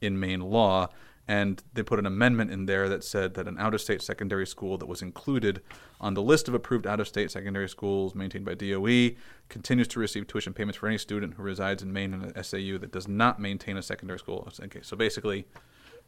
in 0.00 0.18
Maine 0.18 0.40
law. 0.40 0.88
And 1.30 1.62
they 1.74 1.84
put 1.84 2.00
an 2.00 2.06
amendment 2.06 2.50
in 2.50 2.66
there 2.66 2.88
that 2.88 3.04
said 3.04 3.34
that 3.34 3.46
an 3.46 3.56
out-of-state 3.56 4.02
secondary 4.02 4.48
school 4.48 4.76
that 4.78 4.86
was 4.86 5.00
included 5.00 5.62
on 6.00 6.14
the 6.14 6.22
list 6.22 6.48
of 6.48 6.54
approved 6.54 6.88
out-of-state 6.88 7.30
secondary 7.30 7.68
schools 7.68 8.16
maintained 8.16 8.44
by 8.44 8.54
DOE 8.54 9.10
continues 9.48 9.86
to 9.86 10.00
receive 10.00 10.26
tuition 10.26 10.52
payments 10.52 10.76
for 10.76 10.88
any 10.88 10.98
student 10.98 11.34
who 11.34 11.44
resides 11.44 11.84
in 11.84 11.92
Maine 11.92 12.14
in 12.14 12.22
an 12.24 12.42
SAU 12.42 12.78
that 12.78 12.90
does 12.90 13.06
not 13.06 13.40
maintain 13.40 13.76
a 13.76 13.82
secondary 13.82 14.18
school. 14.18 14.52
Okay, 14.60 14.80
so 14.82 14.96
basically, 14.96 15.46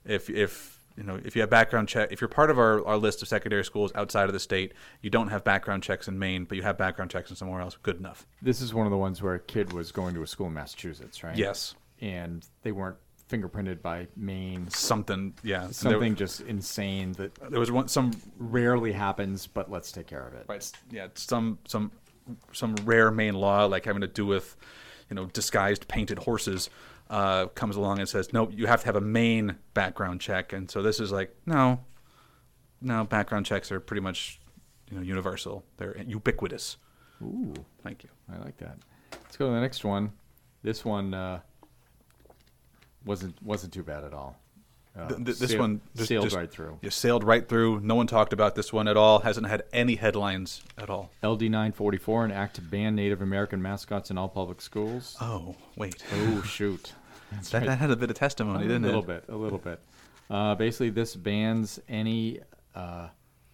if 0.04 0.28
if 0.28 0.80
you 0.97 1.04
know 1.04 1.20
if 1.25 1.37
you 1.37 1.42
have 1.42 1.50
background 1.50 1.87
check, 1.87 2.11
if 2.11 2.20
you're 2.20 2.26
part 2.26 2.50
of 2.50 2.58
our, 2.58 2.85
our 2.85 2.97
list 2.97 3.23
of 3.23 3.28
secondary 3.28 3.64
schools 3.64 3.92
outside 3.94 4.25
of 4.25 4.32
the 4.32 4.40
state, 4.40 4.73
you 5.02 5.11
don't 5.11 5.28
have 5.28 5.44
background 5.44 5.85
checks 5.85 6.08
in 6.08 6.18
Maine, 6.18 6.47
but 6.47 6.56
you 6.56 6.64
have 6.64 6.76
background 6.76 7.12
checks 7.12 7.30
in 7.30 7.37
somewhere 7.37 7.61
else. 7.61 7.78
Good 7.85 7.99
enough. 7.99 8.26
This 8.42 8.61
is 8.61 8.75
one 8.75 8.88
of 8.88 8.90
the 8.90 8.99
ones 8.99 9.23
where 9.23 9.35
a 9.35 9.40
kid 9.40 9.73
was 9.73 9.92
going 9.92 10.14
to 10.14 10.23
a 10.25 10.26
school 10.26 10.49
in 10.49 10.54
Massachusetts, 10.54 11.23
right? 11.23 11.37
Yes, 11.37 11.76
And 12.00 12.44
they 12.62 12.73
weren't 12.73 12.97
fingerprinted 13.36 13.80
by 13.82 14.06
Maine. 14.16 14.68
something. 14.70 15.34
Yeah, 15.42 15.60
There- 15.64 15.72
Something 15.72 16.14
just 16.14 16.42
insane 16.42 17.12
that 17.12 17.34
There, 17.50 17.58
was 17.58 17.70
one 17.70 17.88
some 17.88 18.10
rarely 18.38 18.92
happens, 18.92 19.46
but 19.46 19.70
let's 19.70 19.90
take 19.90 20.06
care 20.06 20.26
of 20.26 20.34
it. 20.34 20.44
right 20.48 20.72
yeah 20.90 21.08
some 21.14 21.58
some 21.66 21.90
some 22.52 22.76
rare 22.84 23.10
Maine 23.10 23.34
law 23.34 23.64
like 23.64 23.84
having 23.84 24.02
to 24.02 24.06
do 24.06 24.24
with 24.26 24.56
you 25.10 25.16
know 25.16 25.26
disguised 25.26 25.88
painted 25.88 26.18
horses 26.20 26.70
uh, 27.10 27.46
comes 27.48 27.74
along 27.76 27.98
and 27.98 28.08
says 28.08 28.32
no 28.32 28.48
you 28.50 28.66
have 28.66 28.80
to 28.80 28.86
have 28.86 28.96
a 28.96 29.00
Maine 29.00 29.56
background 29.74 30.20
check 30.20 30.52
and 30.52 30.70
so 30.70 30.82
this 30.82 31.00
is 31.00 31.10
like 31.10 31.34
no 31.46 31.80
no 32.80 33.04
background 33.04 33.44
checks 33.44 33.72
are 33.72 33.80
pretty 33.80 34.00
much 34.00 34.38
you 34.90 34.96
know 34.96 35.02
universal 35.02 35.64
they're 35.78 35.96
ubiquitous 36.06 36.76
Ooh, 37.22 37.52
thank 37.82 38.02
you 38.04 38.10
I 38.32 38.38
like 38.44 38.56
that. 38.58 38.78
Let's 39.12 39.36
go 39.36 39.46
to 39.48 39.54
the 39.54 39.60
next 39.60 39.84
one. 39.84 40.12
This 40.62 40.84
one 40.84 41.12
uh, 41.14 41.40
wasn't 43.04 43.35
wasn't 43.42 43.73
too 43.73 43.82
bad 43.82 44.04
at 44.04 44.12
all. 44.14 44.38
Uh, 44.94 45.09
Th- 45.09 45.25
th- 45.25 45.38
this 45.38 45.50
sail- 45.52 45.61
one 45.61 45.80
just- 45.97 46.09
sailed 46.09 46.25
just- 46.25 46.37
right 46.37 46.50
through. 46.50 46.78
you 46.82 46.90
sailed 46.90 47.25
right 47.25 47.49
through 47.49 47.80
no 47.80 47.94
one 47.94 48.06
talked 48.06 48.35
about 48.35 48.54
this 48.54 48.75
one 48.75 48.87
at 48.87 48.97
all 48.97 49.21
hasn't 49.21 49.47
had 49.47 49.62
any 49.73 49.94
headlines 49.94 50.62
at 50.76 50.90
all 50.90 51.11
LD 51.23 51.49
nine 51.49 51.73
forty 51.73 51.97
four, 51.97 52.25
an 52.26 52.30
act 52.30 52.56
to 52.56 52.61
ban 52.61 52.94
Native 52.94 53.23
American 53.23 53.62
mascots 53.62 54.11
in 54.11 54.18
all 54.18 54.28
public 54.28 54.61
schools. 54.61 55.16
oh 55.21 55.56
wait 55.76 56.02
Oh 56.12 56.42
shoot, 56.47 56.92
that, 57.30 57.52
right. 57.54 57.66
that 57.66 57.76
had 57.78 57.90
a 57.90 57.97
bit 57.97 58.11
of 58.11 58.16
testimony 58.16 58.66
a 58.66 58.68
didn't 58.68 58.85
it? 58.85 58.88
A 58.88 58.97
little 58.99 59.11
it 59.11 59.26
bit, 59.26 59.35
a 59.35 59.37
little 59.37 59.59
bit. 59.59 59.80
Uh, 60.28 60.54
basically, 60.56 60.90
this 60.90 61.16
bans 61.16 61.80
any 61.88 62.40
uh, 62.75 63.09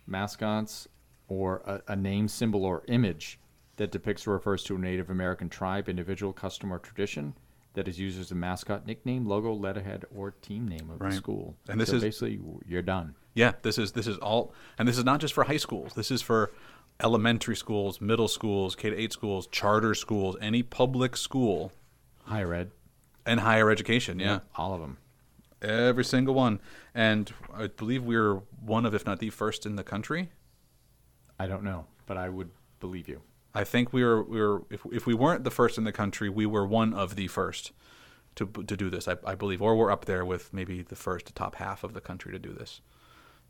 mascots 0.09 0.89
or 1.29 1.63
a, 1.67 1.93
a 1.93 1.97
name, 1.97 2.27
symbol, 2.29 2.65
or 2.65 2.83
image 2.89 3.39
that 3.77 3.93
depicts 3.93 4.27
or 4.27 4.33
refers 4.33 4.65
to 4.65 4.75
a 4.75 4.79
Native 4.79 5.11
American 5.11 5.49
tribe, 5.49 5.89
individual, 5.89 6.33
custom, 6.33 6.73
or 6.73 6.79
tradition 6.79 7.35
that 7.79 7.87
is 7.87 7.99
used 7.99 8.21
as 8.21 8.33
a 8.33 8.35
mascot, 8.35 8.87
nickname, 8.87 9.25
logo, 9.25 9.53
letterhead, 9.55 10.05
or 10.15 10.33
team 10.33 10.67
name 10.67 10.91
of 10.91 11.01
Right. 11.01 11.11
the 11.13 11.17
school. 11.17 11.57
And 11.69 11.81
this 11.81 11.91
So 11.91 11.97
is- 11.97 12.03
basically 12.03 12.41
you're 12.67 12.83
done. 12.83 13.15
Yeah, 13.35 13.53
this 13.63 13.79
is 13.79 13.93
this 13.93 14.09
is 14.09 14.19
all, 14.19 14.53
and 14.79 14.89
this 14.89 14.99
is 14.99 15.05
not 15.05 15.21
just 15.21 15.33
for 15.33 15.45
high 15.45 15.59
schools. 15.59 15.95
This 15.95 16.11
is 16.11 16.21
for 16.21 16.51
elementary 17.01 17.55
schools, 17.55 18.01
middle 18.01 18.27
schools, 18.27 18.75
K 18.75 18.91
to 18.91 18.97
eight 18.97 19.13
schools, 19.13 19.47
charter 19.47 19.95
schools, 19.95 20.37
any 20.41 20.63
public 20.65 21.17
school, 21.17 21.71
Higher 22.25 22.53
ed, 22.53 22.73
and 23.25 23.41
higher 23.41 23.71
education. 23.71 24.19
Yeah, 24.19 24.41
all 24.57 24.75
of 24.75 24.81
them. 24.81 24.99
Every 25.63 26.05
single 26.05 26.35
one. 26.35 26.61
And 26.95 27.33
I 27.55 27.69
believe 27.69 28.03
we 28.05 28.17
are 28.17 28.35
one 28.61 28.85
of, 28.85 28.93
if 28.95 29.07
not 29.07 29.21
the 29.21 29.31
first 29.31 29.65
in 29.67 29.77
the 29.77 29.85
country. 29.85 30.31
I 31.39 31.47
don't 31.47 31.63
know, 31.63 31.87
but 32.07 32.17
I 32.17 32.29
would 32.29 32.51
believe 32.81 33.09
you. 33.09 33.23
I 33.59 33.65
think 33.65 33.93
we 33.93 34.05
were 34.05 34.23
we 34.23 34.41
were 34.41 34.63
if 34.71 34.83
if 34.93 35.05
we 35.05 35.15
weren't 35.15 35.43
the 35.43 35.51
first 35.51 35.79
in 35.79 35.85
the 35.85 35.93
country, 35.93 36.29
we 36.29 36.47
were 36.47 36.65
one 36.65 36.95
of 36.95 37.17
the 37.17 37.27
first 37.27 37.73
to 38.37 38.47
to 38.47 38.77
do 38.77 38.89
this. 38.89 39.09
I, 39.09 39.17
I 39.25 39.35
believe, 39.35 39.61
or 39.61 39.75
we're 39.75 39.91
up 39.91 40.05
there 40.05 40.25
with 40.25 40.53
maybe 40.53 40.83
the 40.83 40.95
first 40.95 41.35
top 41.35 41.57
half 41.57 41.83
of 41.83 41.93
the 41.93 42.01
country 42.01 42.31
to 42.31 42.39
do 42.39 42.53
this, 42.53 42.81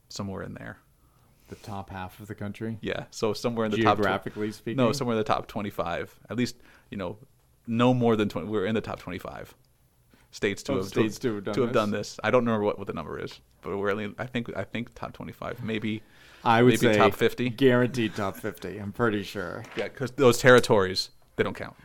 somewhere 0.09 0.43
in 0.43 0.55
there. 0.55 0.79
The 1.49 1.57
top 1.57 1.91
half 1.91 2.21
of 2.21 2.27
the 2.27 2.35
country, 2.35 2.79
Yeah, 2.81 3.05
so 3.11 3.35
somewhere 3.35 3.67
in 3.67 3.71
the 3.71 3.83
top 3.83 3.99
geographically 3.99 4.53
speaking. 4.53 4.77
No, 4.79 4.93
somewhere 4.93 5.15
in 5.17 5.19
the 5.19 5.25
top 5.25 5.47
twenty-five. 5.47 6.19
At 6.31 6.39
least 6.39 6.57
you 6.91 6.97
know, 6.97 7.19
no 7.67 7.93
more 7.93 8.17
than 8.17 8.31
twenty. 8.31 8.49
We're 8.49 8.65
in 8.65 8.75
the 8.75 8.81
top 8.81 9.01
twenty-five 9.01 9.55
states 10.31 10.63
to 10.65 10.77
have 10.77 10.87
states 10.87 11.19
to 11.19 11.35
have 11.35 11.45
done 11.45 11.55
to 11.55 11.61
have 11.63 11.71
this. 11.71 11.75
done 11.75 11.91
this. 11.91 12.21
I 12.25 12.31
don't 12.31 12.47
remember 12.47 12.65
what, 12.65 12.79
what 12.79 12.87
the 12.87 12.95
number 12.95 13.19
is, 13.19 13.41
but 13.61 13.77
we're 13.77 13.91
only, 13.91 14.15
I 14.19 14.27
think 14.27 14.57
I 14.57 14.65
think 14.65 14.95
top 14.95 15.13
twenty-five, 15.13 15.63
maybe. 15.63 16.03
I 16.45 16.63
would 16.63 16.71
maybe 16.81 16.95
say 16.95 16.97
top 16.97 17.15
50. 17.15 17.51
guaranteed 17.51 18.15
top 18.15 18.37
fifty. 18.37 18.79
I'm 18.79 18.93
pretty 18.93 19.23
sure. 19.23 19.65
Yeah, 19.77 19.85
because 19.89 20.11
those 20.13 20.39
territories 20.39 21.11
they 21.37 21.45
don't 21.45 21.55
count. 21.57 21.77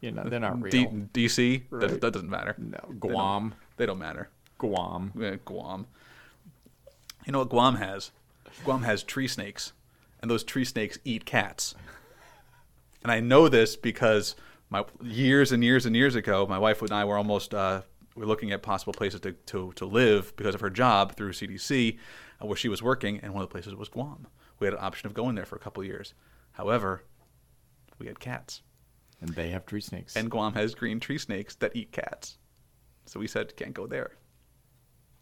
You 0.00 0.12
know, 0.12 0.24
they're 0.24 0.40
not 0.40 0.60
real. 0.60 0.70
D- 0.70 0.86
DC 1.28 1.62
that, 1.70 1.90
Right. 1.90 2.00
that 2.00 2.12
doesn't 2.12 2.28
matter. 2.30 2.54
no, 2.58 2.70
They 2.70 2.78
don't- 2.86 3.00
Guam, 3.00 3.54
They 3.76 3.86
don't 3.86 3.98
matter. 3.98 4.28
Guam. 4.58 5.12
Eh, 5.22 5.36
Guam. 5.44 5.86
You 7.26 7.32
know 7.32 7.40
what 7.40 7.48
Guam 7.50 7.76
has? 7.76 8.10
Guam 8.64 8.82
has 8.82 9.02
tree 9.02 9.28
snakes, 9.28 9.72
and 10.20 10.30
those 10.30 10.44
tree 10.44 10.64
snakes 10.64 10.98
eat 11.04 11.24
cats. 11.24 11.74
And 13.02 13.10
I 13.12 13.20
know 13.20 13.48
this 13.48 13.76
because 13.76 14.34
my 14.70 14.84
years 15.02 15.52
and 15.52 15.62
years 15.64 15.86
and 15.86 15.94
years 15.96 16.14
ago, 16.14 16.46
my 16.46 16.58
wife 16.58 16.82
and 16.82 16.92
I 16.92 17.04
were 17.04 17.16
almost 17.16 17.52
uh, 17.54 17.82
were 18.16 18.26
looking 18.26 18.50
at 18.52 18.62
possible 18.62 18.92
places 18.92 19.20
to, 19.20 19.32
to, 19.32 19.72
to 19.76 19.84
live 19.86 20.34
because 20.36 20.54
of 20.54 20.60
her 20.60 20.70
job 20.70 21.14
through 21.16 21.32
CDC, 21.32 21.98
uh, 22.42 22.46
where 22.46 22.56
she 22.56 22.68
was 22.68 22.82
working, 22.82 23.20
and 23.22 23.32
one 23.32 23.42
of 23.42 23.48
the 23.48 23.52
places 23.52 23.74
was 23.74 23.88
Guam. 23.88 24.26
We 24.58 24.66
had 24.66 24.74
an 24.74 24.80
option 24.82 25.06
of 25.06 25.14
going 25.14 25.34
there 25.34 25.44
for 25.44 25.56
a 25.56 25.60
couple 25.60 25.82
of 25.82 25.86
years. 25.86 26.14
However, 26.52 27.04
we 27.98 28.06
had 28.06 28.18
cats, 28.20 28.62
And 29.20 29.30
they 29.30 29.50
have 29.50 29.66
tree 29.66 29.80
snakes. 29.80 30.16
and 30.16 30.30
Guam 30.30 30.54
has 30.54 30.74
green 30.74 31.00
tree 31.00 31.18
snakes 31.18 31.54
that 31.56 31.76
eat 31.76 31.92
cats. 31.92 32.38
So 33.04 33.20
we 33.20 33.26
said, 33.26 33.56
can't 33.56 33.74
go 33.74 33.86
there. 33.86 34.12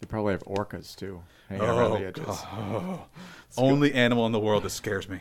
they 0.00 0.06
probably 0.06 0.32
have 0.32 0.44
orcas 0.44 0.94
too. 0.96 1.22
the 1.98 2.06
edges. 2.06 2.42
Only 3.56 3.92
animal 3.92 4.26
in 4.26 4.32
the 4.32 4.40
world 4.40 4.62
that 4.62 4.70
scares 4.70 5.08
me. 5.08 5.20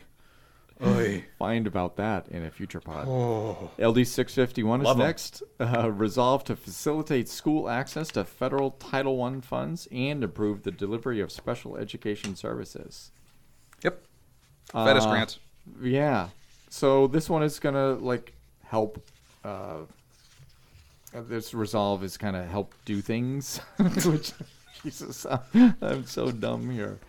Oy. 0.84 1.24
Find 1.38 1.66
about 1.66 1.96
that 1.96 2.28
in 2.28 2.44
a 2.44 2.50
future 2.50 2.80
pod. 2.80 3.06
Oh. 3.08 3.70
LD 3.78 4.06
651 4.06 4.80
is 4.80 4.84
Love 4.84 5.00
'em. 5.00 5.06
next. 5.06 5.42
Uh, 5.60 5.90
resolve 5.90 6.44
to 6.44 6.56
facilitate 6.56 7.28
school 7.28 7.68
access 7.68 8.08
to 8.08 8.24
federal 8.24 8.72
Title 8.72 9.22
I 9.22 9.40
funds 9.40 9.86
and 9.92 10.24
improve 10.24 10.62
the 10.62 10.70
delivery 10.72 11.20
of 11.20 11.30
special 11.30 11.76
education 11.76 12.34
services. 12.36 13.10
Yep. 13.82 14.02
Fetish 14.72 15.04
Uh, 15.04 15.10
grants. 15.10 15.38
Yeah. 15.80 16.28
So 16.70 17.06
this 17.06 17.30
one 17.30 17.42
is 17.42 17.58
gonna 17.60 17.92
like 17.94 18.34
help. 18.64 19.00
Uh, 19.44 19.82
uh, 21.14 21.20
this 21.28 21.54
resolve 21.54 22.02
is 22.02 22.16
kind 22.16 22.34
of 22.34 22.48
help 22.48 22.74
do 22.84 23.00
things. 23.00 23.58
Which, 23.78 24.32
Jesus, 24.84 25.26
I'm, 25.26 25.74
I'm 25.80 26.04
so 26.06 26.30
dumb 26.30 26.70
here. 26.70 26.98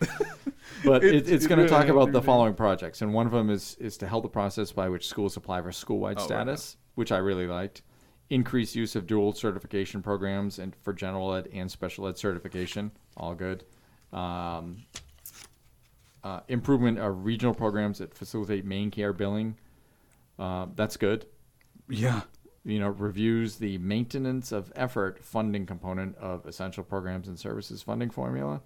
But 0.84 1.04
it, 1.04 1.14
It's- 1.14 1.30
it's 1.32 1.46
going 1.46 1.60
to 1.60 1.68
talk 1.68 1.86
about 1.88 2.10
the 2.12 2.20
following 2.20 2.54
projects, 2.54 3.00
and 3.00 3.14
one 3.14 3.24
of 3.26 3.32
them 3.32 3.50
is 3.50 3.76
is 3.78 3.96
to 3.98 4.06
help 4.08 4.24
the 4.24 4.28
process 4.28 4.72
by 4.72 4.88
which 4.88 5.06
schools 5.06 5.36
apply 5.36 5.62
for 5.62 5.70
school-wide 5.70 6.16
Oh, 6.18 6.20
right 6.22 6.26
status, 6.26 6.76
which 6.96 7.12
I 7.12 7.18
really 7.18 7.46
liked. 7.46 7.82
Increase 8.30 8.74
use 8.74 8.96
of 8.96 9.06
dual 9.06 9.32
certification 9.32 10.02
programs 10.02 10.58
and 10.58 10.74
for 10.82 10.92
general 10.92 11.32
ed 11.34 11.48
and 11.52 11.70
special 11.70 12.08
ed 12.08 12.18
certification, 12.18 12.90
all 13.16 13.34
good. 13.36 13.64
Um, 14.12 14.78
uh, 16.24 16.40
improvement 16.48 16.98
of 16.98 17.24
regional 17.24 17.54
programs 17.54 17.98
that 17.98 18.12
facilitate 18.14 18.66
MaineCare 18.68 19.16
billing. 19.16 19.56
Uh, 20.38 20.66
that's 20.74 20.96
good. 20.96 21.26
Yeah. 21.88 22.22
You 22.66 22.80
know, 22.80 22.88
reviews 22.88 23.56
the 23.56 23.78
maintenance 23.78 24.50
of 24.50 24.72
effort 24.74 25.24
funding 25.24 25.66
component 25.66 26.16
of 26.18 26.44
essential 26.46 26.82
programs 26.82 27.28
and 27.28 27.38
services 27.38 27.80
funding 27.80 28.10
formula. 28.10 28.60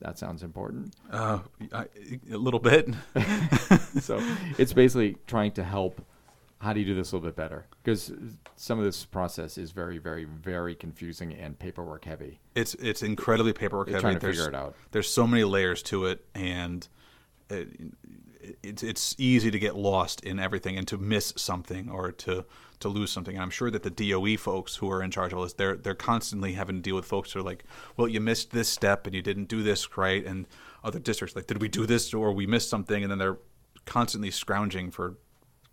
That 0.00 0.18
sounds 0.18 0.44
important. 0.44 0.94
Uh, 1.10 1.40
I, 1.72 1.86
a 2.30 2.36
little 2.36 2.60
bit. 2.60 2.88
so 4.00 4.20
it's 4.56 4.72
basically 4.72 5.16
trying 5.26 5.50
to 5.52 5.64
help. 5.64 6.00
How 6.58 6.72
do 6.72 6.80
you 6.80 6.86
do 6.86 6.94
this 6.94 7.10
a 7.10 7.16
little 7.16 7.28
bit 7.28 7.36
better? 7.36 7.66
Because 7.82 8.12
some 8.56 8.78
of 8.78 8.84
this 8.84 9.04
process 9.04 9.58
is 9.58 9.72
very, 9.72 9.98
very, 9.98 10.24
very 10.24 10.76
confusing 10.76 11.32
and 11.32 11.58
paperwork 11.58 12.04
heavy. 12.04 12.38
It's 12.54 12.74
it's 12.74 13.02
incredibly 13.02 13.52
paperwork 13.52 13.88
They're 13.88 13.96
heavy. 13.96 14.02
trying 14.02 14.14
to 14.14 14.20
there's, 14.20 14.36
figure 14.36 14.50
it 14.50 14.54
out. 14.54 14.76
There's 14.92 15.08
so 15.08 15.26
many 15.26 15.42
layers 15.42 15.82
to 15.84 16.06
it, 16.06 16.24
and 16.36 16.86
it, 17.50 17.68
it's 18.62 18.82
it's 18.82 19.14
easy 19.18 19.50
to 19.50 19.58
get 19.58 19.76
lost 19.76 20.20
in 20.24 20.38
everything 20.38 20.76
and 20.78 20.86
to 20.88 20.96
miss 20.98 21.32
something 21.36 21.88
or 21.90 22.12
to 22.12 22.44
to 22.80 22.88
lose 22.88 23.10
something. 23.10 23.34
And 23.34 23.42
I'm 23.42 23.50
sure 23.50 23.70
that 23.70 23.82
the 23.82 23.90
DOE 23.90 24.36
folks 24.36 24.76
who 24.76 24.90
are 24.90 25.02
in 25.02 25.10
charge 25.10 25.32
of 25.32 25.38
all 25.38 25.44
this, 25.44 25.52
they're 25.54 25.76
they're 25.76 25.94
constantly 25.94 26.52
having 26.54 26.76
to 26.76 26.82
deal 26.82 26.96
with 26.96 27.04
folks 27.06 27.32
who 27.32 27.40
are 27.40 27.42
like, 27.42 27.64
well, 27.96 28.08
you 28.08 28.20
missed 28.20 28.50
this 28.50 28.68
step 28.68 29.06
and 29.06 29.14
you 29.14 29.22
didn't 29.22 29.46
do 29.48 29.62
this 29.62 29.96
right, 29.96 30.24
and 30.24 30.46
other 30.82 30.98
districts 30.98 31.34
like, 31.36 31.46
did 31.46 31.60
we 31.62 31.68
do 31.68 31.86
this 31.86 32.12
or 32.12 32.32
we 32.32 32.46
missed 32.46 32.68
something, 32.68 33.02
and 33.02 33.10
then 33.10 33.18
they're 33.18 33.38
constantly 33.86 34.30
scrounging 34.30 34.90
for 34.90 35.16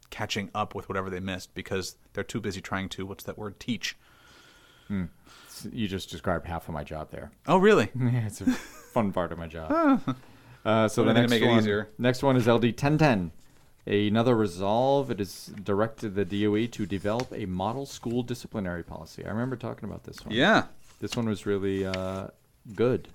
catching 0.09 0.49
up 0.53 0.75
with 0.75 0.89
whatever 0.89 1.09
they 1.09 1.19
missed 1.21 1.53
because 1.53 1.95
they're 2.13 2.23
too 2.23 2.41
busy 2.41 2.59
trying 2.61 2.89
to 2.89 3.05
what's 3.05 3.23
that 3.23 3.37
word 3.37 3.59
teach. 3.59 3.95
Hmm. 4.89 5.05
S- 5.47 5.67
You 5.71 5.87
just 5.87 6.09
described 6.09 6.45
half 6.45 6.67
of 6.67 6.73
my 6.73 6.83
job 6.83 7.11
there. 7.11 7.31
Oh, 7.47 7.57
really? 7.57 7.89
Yeah, 7.99 8.25
it's 8.27 8.41
a 8.41 8.45
fun 8.51 9.13
part 9.13 9.31
of 9.31 9.37
my 9.37 9.47
job. 9.47 10.01
Uh, 10.63 10.87
so 10.87 11.03
the 11.03 11.09
Only 11.09 11.21
thing 11.21 11.29
to 11.29 11.29
next 11.29 11.41
make 11.41 11.41
it 11.41 11.51
one, 11.51 11.59
easier. 11.59 11.89
next 11.97 12.23
one 12.23 12.35
is 12.37 12.47
LD 12.47 12.65
1010. 12.65 13.31
Another 13.87 14.35
resolve. 14.35 15.09
It 15.09 15.19
is 15.19 15.47
directed 15.63 16.13
the 16.15 16.23
DOE 16.25 16.67
to 16.67 16.85
develop 16.85 17.31
a 17.33 17.45
model 17.47 17.85
school 17.85 18.21
disciplinary 18.21 18.83
policy. 18.83 19.25
I 19.25 19.29
remember 19.29 19.55
talking 19.55 19.89
about 19.89 20.03
this 20.03 20.23
one. 20.23 20.35
Yeah. 20.35 20.65
This 20.99 21.15
one 21.17 21.27
was 21.27 21.47
really 21.47 21.83
uh, 21.85 22.27
good, 22.75 23.07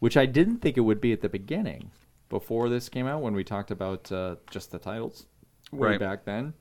which 0.00 0.16
I 0.16 0.26
didn't 0.26 0.58
think 0.58 0.76
it 0.76 0.80
would 0.80 1.00
be 1.00 1.12
at 1.12 1.20
the 1.20 1.28
beginning 1.28 1.90
before 2.28 2.68
this 2.68 2.88
came 2.88 3.06
out 3.06 3.22
when 3.22 3.34
we 3.34 3.44
talked 3.44 3.70
about 3.70 4.10
uh, 4.10 4.36
just 4.50 4.72
the 4.72 4.78
titles 4.80 5.26
way 5.70 5.90
Right. 5.90 6.00
back 6.00 6.24
then. 6.24 6.54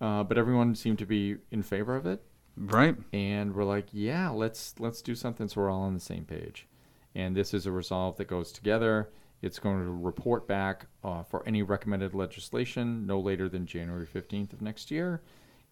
Uh, 0.00 0.24
but 0.24 0.36
everyone 0.36 0.74
seemed 0.74 0.98
to 0.98 1.06
be 1.06 1.36
in 1.52 1.62
favor 1.62 1.94
of 1.94 2.06
it 2.06 2.20
Right. 2.56 2.96
and 3.12 3.54
we're 3.54 3.64
like, 3.64 3.86
yeah, 3.92 4.30
let's 4.30 4.74
let's 4.80 5.00
do 5.00 5.14
something 5.14 5.46
so 5.48 5.60
we're 5.60 5.70
all 5.70 5.82
on 5.82 5.94
the 5.94 6.00
same 6.00 6.24
page. 6.24 6.66
And 7.14 7.36
this 7.36 7.54
is 7.54 7.66
a 7.66 7.70
resolve 7.72 8.16
that 8.16 8.26
goes 8.26 8.50
together. 8.50 9.08
It's 9.44 9.58
going 9.58 9.84
to 9.84 9.90
report 9.90 10.46
back 10.48 10.86
uh, 11.04 11.22
for 11.22 11.46
any 11.46 11.62
recommended 11.62 12.14
legislation 12.14 13.06
no 13.06 13.20
later 13.20 13.46
than 13.46 13.66
January 13.66 14.06
15th 14.06 14.54
of 14.54 14.62
next 14.62 14.90
year, 14.90 15.20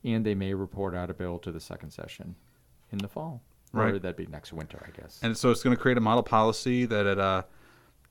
and 0.05 0.27
they 0.27 0.35
may 0.35 0.53
report 0.53 0.95
out 0.95 1.09
a 1.09 1.15
bill 1.15 1.39
to 1.39 1.51
the 1.51 1.61
second 1.61 1.91
session 1.91 2.35
in 2.91 2.99
the 2.99 3.09
fall. 3.09 3.41
Or 3.73 3.85
Right. 3.85 4.03
that'd 4.03 4.17
be 4.17 4.27
next 4.27 4.53
winter, 4.53 4.79
I 4.87 4.91
guess. 5.01 5.19
And 5.23 5.35
so 5.39 5.51
it's 5.51 5.63
going 5.63 5.75
to 5.75 5.81
create 5.81 5.97
a 5.97 6.03
model 6.03 6.23
policy 6.23 6.85
that 6.85 7.07
it, 7.07 7.19
uh, 7.19 7.45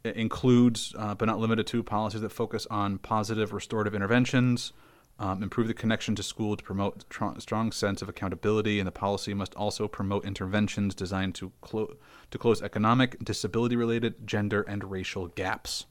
it 0.04 0.16
includes, 0.16 0.96
uh, 0.98 1.14
but 1.14 1.26
not 1.26 1.38
limited 1.38 1.68
to, 1.68 1.84
policies 1.84 2.22
that 2.22 2.32
focus 2.32 2.66
on 2.72 2.98
positive 2.98 3.54
restorative 3.54 3.94
interventions, 3.94 4.74
um, 5.20 5.44
improve 5.44 5.68
the 5.68 5.74
connection 5.74 6.16
to 6.16 6.24
school 6.24 6.58
to 6.58 6.64
promote 6.64 7.10
tr- 7.10 7.38
strong 7.40 7.72
sense 7.72 8.02
of 8.02 8.10
accountability, 8.10 8.80
and 8.80 8.88
the 8.88 8.92
policy 8.92 9.34
must 9.34 9.54
also 9.56 9.88
promote 9.88 10.26
interventions 10.26 10.96
designed 10.96 11.36
to 11.36 11.52
clo- 11.62 11.96
to 12.32 12.38
close 12.38 12.62
economic, 12.62 13.18
disability-related, 13.24 14.26
gender, 14.28 14.64
and 14.64 14.90
racial 14.90 15.28
gaps. 15.28 15.86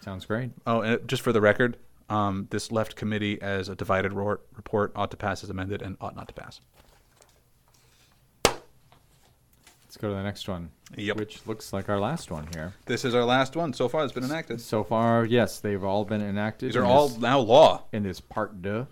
Sounds 0.00 0.24
great. 0.24 0.50
Oh, 0.66 0.80
and 0.80 1.06
just 1.06 1.22
for 1.22 1.32
the 1.32 1.40
record, 1.40 1.76
um, 2.08 2.48
this 2.50 2.72
left 2.72 2.96
committee 2.96 3.40
as 3.40 3.68
a 3.68 3.74
divided 3.74 4.12
ro- 4.12 4.38
report 4.56 4.92
ought 4.96 5.10
to 5.10 5.16
pass 5.16 5.44
as 5.44 5.50
amended 5.50 5.82
and 5.82 5.96
ought 6.00 6.16
not 6.16 6.28
to 6.28 6.34
pass. 6.34 6.60
Let's 9.84 9.91
go 10.02 10.08
to 10.08 10.14
the 10.14 10.22
next 10.22 10.48
one, 10.48 10.68
Yep. 10.96 11.16
which 11.16 11.46
looks 11.46 11.72
like 11.72 11.88
our 11.88 11.98
last 11.98 12.30
one 12.30 12.48
here. 12.52 12.74
This 12.86 13.04
is 13.04 13.14
our 13.14 13.24
last 13.24 13.54
one 13.56 13.72
so 13.72 13.88
far. 13.88 14.02
It's 14.04 14.12
been 14.12 14.24
enacted. 14.24 14.60
So 14.60 14.82
far, 14.84 15.24
yes, 15.24 15.60
they've 15.60 15.82
all 15.82 16.04
been 16.04 16.20
enacted. 16.20 16.70
These 16.70 16.76
are 16.76 16.84
all 16.84 17.08
this- 17.08 17.18
now 17.18 17.38
law. 17.38 17.84
in 17.92 18.02
this 18.02 18.20
part 18.20 18.60
de. 18.60 18.86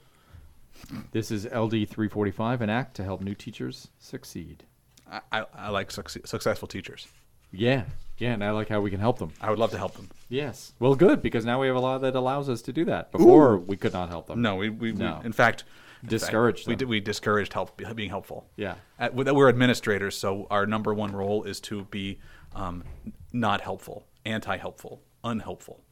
This 1.12 1.30
is 1.30 1.46
LD 1.46 1.84
345, 1.84 2.62
an 2.62 2.70
act 2.70 2.94
to 2.96 3.04
help 3.04 3.20
new 3.20 3.34
teachers 3.34 3.88
succeed. 3.98 4.62
I, 5.10 5.20
I, 5.32 5.44
I 5.54 5.68
like 5.70 5.90
succe- 5.90 6.26
successful 6.26 6.68
teachers. 6.68 7.08
Yeah, 7.52 7.84
yeah, 8.18 8.32
and 8.32 8.44
I 8.44 8.52
like 8.52 8.68
how 8.68 8.80
we 8.80 8.90
can 8.90 9.00
help 9.00 9.18
them. 9.18 9.32
I 9.40 9.50
would 9.50 9.58
love 9.58 9.72
to 9.72 9.78
help 9.78 9.94
them. 9.96 10.08
Yes. 10.28 10.72
Well, 10.78 10.94
good, 10.94 11.20
because 11.20 11.44
now 11.44 11.60
we 11.60 11.66
have 11.66 11.74
a 11.76 11.80
law 11.80 11.98
that 11.98 12.14
allows 12.14 12.48
us 12.48 12.62
to 12.62 12.72
do 12.72 12.84
that. 12.84 13.10
Before, 13.10 13.58
we 13.58 13.76
could 13.76 13.92
not 13.92 14.08
help 14.08 14.28
them. 14.28 14.40
No, 14.40 14.54
we, 14.54 14.70
we, 14.70 14.92
No. 14.92 15.18
we 15.20 15.26
in 15.26 15.32
fact 15.32 15.64
Discouraged 16.06 16.66
fact, 16.66 16.80
we 16.80 16.86
we 16.86 17.00
discouraged 17.00 17.52
help 17.52 17.80
being 17.94 18.08
helpful. 18.08 18.48
Yeah. 18.56 18.76
At, 18.98 19.14
we're 19.14 19.48
administrators, 19.48 20.16
so 20.16 20.46
our 20.50 20.66
number 20.66 20.94
one 20.94 21.12
role 21.12 21.44
is 21.44 21.60
to 21.62 21.84
be 21.84 22.18
um, 22.54 22.84
not 23.32 23.60
helpful, 23.60 24.06
anti-helpful, 24.24 25.02
unhelpful, 25.24 25.84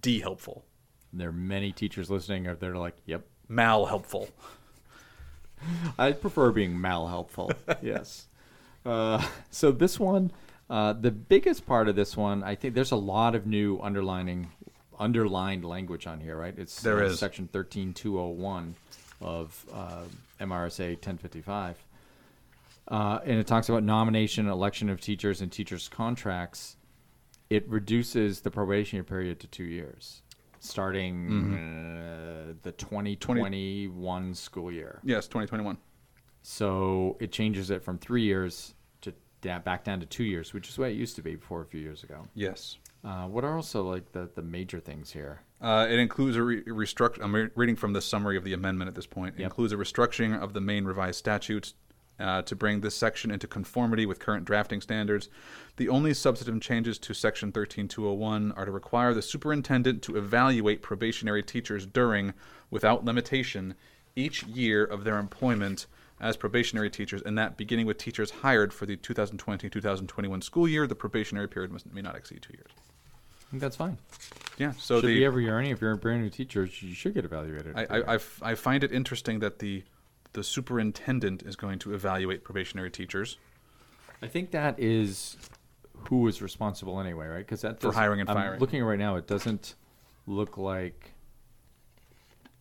de-helpful, 0.00 0.64
There 1.12 1.28
are 1.28 1.32
many 1.32 1.72
teachers 1.72 2.10
listening 2.10 2.46
or 2.46 2.54
they're 2.54 2.76
like, 2.76 2.96
yep. 3.06 3.24
mal-helpful. 3.48 4.28
I 5.98 6.12
prefer 6.12 6.50
being 6.50 6.78
mal 6.78 7.08
helpful. 7.08 7.52
yes. 7.82 8.28
Uh, 8.84 9.24
so 9.50 9.72
this 9.72 9.98
one, 9.98 10.30
uh, 10.68 10.92
the 10.92 11.10
biggest 11.10 11.66
part 11.66 11.88
of 11.88 11.96
this 11.96 12.16
one, 12.16 12.42
I 12.42 12.54
think 12.54 12.74
there's 12.74 12.90
a 12.90 12.96
lot 12.96 13.34
of 13.34 13.46
new 13.46 13.80
underlining, 13.80 14.50
underlined 14.98 15.64
language 15.64 16.06
on 16.06 16.20
here, 16.20 16.36
right? 16.36 16.54
It's 16.58 16.82
There 16.82 17.02
uh, 17.02 17.14
section 17.14 17.48
13201 17.50 18.74
of 19.24 19.66
uh, 19.72 20.02
MRSA 20.40 20.90
1055. 20.90 21.76
Uh, 22.86 23.18
and 23.24 23.38
it 23.40 23.46
talks 23.46 23.68
about 23.70 23.82
nomination, 23.82 24.46
election 24.48 24.90
of 24.90 25.00
teachers, 25.00 25.40
and 25.40 25.50
teachers' 25.50 25.88
contracts. 25.88 26.76
It 27.48 27.68
reduces 27.68 28.40
the 28.42 28.50
probationary 28.50 29.04
period 29.04 29.40
to 29.40 29.46
two 29.46 29.64
years, 29.64 30.22
starting 30.60 31.14
Mm-hmm. 31.28 32.50
uh, 32.50 32.54
the 32.62 32.72
2021 32.72 34.34
school 34.34 34.70
year. 34.70 35.00
Yes, 35.02 35.26
2021. 35.26 35.78
So 36.42 37.16
it 37.20 37.32
changes 37.32 37.70
it 37.70 37.82
from 37.82 37.98
three 37.98 38.22
years 38.22 38.74
to 39.00 39.14
da- 39.40 39.58
back 39.60 39.84
down 39.84 40.00
to 40.00 40.06
two 40.06 40.24
years, 40.24 40.52
which 40.52 40.68
is 40.68 40.76
the 40.76 40.82
way 40.82 40.90
it 40.92 40.96
used 40.96 41.16
to 41.16 41.22
be 41.22 41.36
before 41.36 41.62
a 41.62 41.66
few 41.66 41.80
years 41.80 42.02
ago. 42.02 42.26
Yes. 42.34 42.76
Uh, 43.04 43.26
what 43.26 43.44
are 43.44 43.54
also 43.54 43.82
like 43.82 44.12
the, 44.12 44.30
the 44.34 44.42
major 44.42 44.80
things 44.80 45.12
here? 45.12 45.40
Uh, 45.60 45.86
it 45.88 45.98
includes 45.98 46.36
a 46.36 46.42
re- 46.42 46.62
restruct. 46.64 47.18
I'm 47.22 47.34
re- 47.34 47.50
reading 47.54 47.76
from 47.76 47.92
the 47.92 48.00
summary 48.00 48.36
of 48.36 48.44
the 48.44 48.54
amendment 48.54 48.88
at 48.88 48.94
this 48.94 49.06
point. 49.06 49.34
It 49.36 49.40
Yep. 49.42 49.50
includes 49.50 49.72
a 49.72 49.76
restructuring 49.76 50.40
of 50.40 50.54
the 50.54 50.60
Maine 50.60 50.84
Revised 50.86 51.18
Statutes 51.18 51.74
uh, 52.18 52.40
to 52.42 52.56
bring 52.56 52.80
this 52.80 52.94
section 52.94 53.30
into 53.30 53.46
conformity 53.46 54.06
with 54.06 54.20
current 54.20 54.46
drafting 54.46 54.80
standards. 54.80 55.28
The 55.76 55.88
only 55.88 56.14
substantive 56.14 56.62
changes 56.62 56.98
to 57.00 57.12
Section 57.12 57.52
13201 57.52 58.52
are 58.52 58.64
to 58.64 58.70
require 58.70 59.12
the 59.12 59.20
superintendent 59.22 60.00
to 60.04 60.16
evaluate 60.16 60.80
probationary 60.80 61.42
teachers 61.42 61.84
during, 61.86 62.32
without 62.70 63.04
limitation, 63.04 63.74
each 64.16 64.44
year 64.44 64.84
of 64.84 65.04
their 65.04 65.18
employment 65.18 65.86
as 66.20 66.36
probationary 66.36 66.88
teachers, 66.88 67.20
and 67.22 67.36
that 67.36 67.56
beginning 67.58 67.84
with 67.84 67.98
teachers 67.98 68.30
hired 68.30 68.72
for 68.72 68.86
the 68.86 68.96
2020-2021 68.96 70.42
school 70.42 70.68
year, 70.68 70.86
the 70.86 70.94
probationary 70.94 71.48
period 71.48 71.72
must, 71.72 71.92
may 71.92 72.00
not 72.00 72.14
exceed 72.16 72.40
two 72.40 72.54
years. 72.54 72.70
I 73.54 73.56
think 73.56 73.62
that's 73.62 73.76
fine. 73.76 73.98
Yeah. 74.58 74.72
So 74.72 75.00
should 75.00 75.10
the 75.10 75.14
be 75.18 75.24
every 75.24 75.44
year. 75.44 75.60
Any 75.60 75.70
if 75.70 75.80
you're 75.80 75.92
a 75.92 75.96
brand 75.96 76.22
new 76.22 76.28
teacher, 76.30 76.64
you 76.64 76.92
should 76.92 77.14
get 77.14 77.24
evaluated. 77.24 77.76
I. 77.76 77.82
I, 77.88 77.98
I 78.00 78.14
f- 78.16 78.42
I 78.42 78.54
find 78.56 78.82
it 78.82 78.90
interesting 78.90 79.38
that 79.40 79.60
the 79.60 79.84
the 80.32 80.42
superintendent 80.42 81.44
is 81.44 81.54
going 81.54 81.78
to 81.80 81.94
evaluate 81.94 82.42
probationary 82.42 82.90
teachers. 82.90 83.38
I 84.22 84.26
think 84.26 84.50
that 84.50 84.80
is 84.80 85.36
who 86.08 86.26
is 86.26 86.42
responsible 86.42 86.98
anyway, 86.98 87.28
right? 87.28 87.38
Because 87.38 87.60
that 87.60 87.80
For 87.80 87.92
hiring 87.92 88.18
and 88.20 88.28
firing. 88.28 88.54
I'm. 88.54 88.58
Looking 88.58 88.82
right 88.82 88.98
now, 88.98 89.14
it 89.14 89.28
doesn't 89.28 89.76
look 90.26 90.58
like 90.58 91.12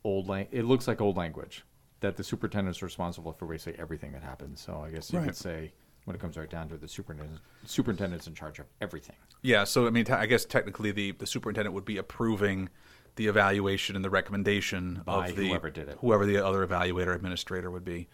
old. 0.03 0.27
Lang- 0.27 0.47
it 0.51 0.65
looks 0.65 0.88
like 0.88 1.01
old 1.01 1.17
language 1.17 1.63
that 2.01 2.17
the 2.17 2.23
superintendent 2.23 2.75
is 2.75 2.83
responsible 2.83 3.31
for 3.33 3.47
basically 3.47 3.79
everything 3.81 4.12
that 4.12 4.21
happens. 4.21 4.62
So 4.62 4.83
I 4.85 4.91
guess 4.91 5.12
you 5.12 5.17
Right. 5.17 5.25
could 5.25 5.35
say 5.38 5.71
when 6.05 6.15
it 6.15 6.19
comes 6.19 6.38
right 6.38 6.50
down 6.50 6.67
to 6.69 6.75
it, 6.75 6.81
the 6.81 6.88
superintendent, 6.88 7.39
superintendent's 7.65 8.27
in 8.27 8.33
charge 8.36 8.60
of 8.60 8.65
everything. 8.81 9.15
Yeah, 9.41 9.63
so 9.63 9.88
I 9.88 9.89
mean, 9.89 10.05
te- 10.05 10.13
I 10.13 10.25
guess 10.25 10.45
technically 10.45 10.91
the, 10.91 11.12
the 11.12 11.25
superintendent 11.25 11.74
would 11.74 11.86
be 11.86 11.98
approving 11.98 12.69
the 13.15 13.27
evaluation 13.27 13.95
and 13.95 14.03
the 14.03 14.10
recommendation 14.10 15.01
By 15.05 15.27
of 15.27 15.36
the 15.36 15.48
whoever 15.50 15.69
did 15.69 15.88
it. 15.89 15.98
whoever 16.01 16.25
the 16.25 16.43
other 16.45 16.65
evaluator 16.65 17.13
administrator 17.15 17.69
would 17.69 17.86
be. 17.86 18.07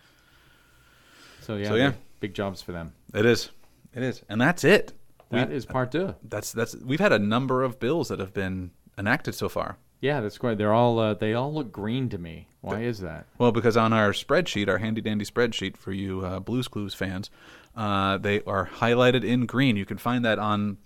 So 1.41 1.55
yeah, 1.55 1.67
So, 1.69 1.75
yeah. 1.75 1.93
big 2.19 2.33
jobs 2.33 2.61
for 2.61 2.71
them. 2.73 2.93
It 3.13 3.25
is, 3.25 3.49
it 3.93 4.03
is, 4.03 4.21
and 4.29 4.39
that's 4.41 4.63
it. 4.63 4.93
That 5.29 5.49
We- 5.49 5.55
is 5.55 5.65
part 5.65 5.91
two. 5.91 6.15
that's 6.23 6.51
that's 6.51 6.75
we've 6.75 6.99
had 6.99 7.13
a 7.13 7.19
number 7.19 7.63
of 7.63 7.79
bills 7.79 8.09
that 8.09 8.19
have 8.19 8.33
been 8.33 8.71
enacted 8.97 9.35
so 9.35 9.47
far. 9.49 9.77
Yeah, 10.01 10.21
that's 10.21 10.37
great. 10.37 10.57
They're 10.57 10.73
all 10.73 10.97
uh, 10.99 11.13
they 11.13 11.33
all 11.33 11.53
look 11.53 11.71
green 11.71 12.09
to 12.09 12.17
me. 12.17 12.47
Why 12.61 12.81
is 12.81 12.99
that? 12.99 13.25
Well, 13.37 13.51
because 13.51 13.77
on 13.77 13.93
our 13.93 14.11
spreadsheet, 14.11 14.67
our 14.67 14.79
handy 14.79 15.01
dandy 15.01 15.23
spreadsheet 15.25 15.77
for 15.77 15.91
you 15.93 16.25
uh, 16.25 16.39
Blues 16.39 16.67
Clues 16.67 16.93
fans, 16.93 17.29
uh, 17.79 18.17
they 18.17 18.41
are 18.41 18.67
highlighted 18.67 19.23
in 19.23 19.45
green. 19.45 19.77
You 19.77 19.85
can 19.85 19.97
find 19.97 20.25
that 20.25 20.37
on 20.37 20.77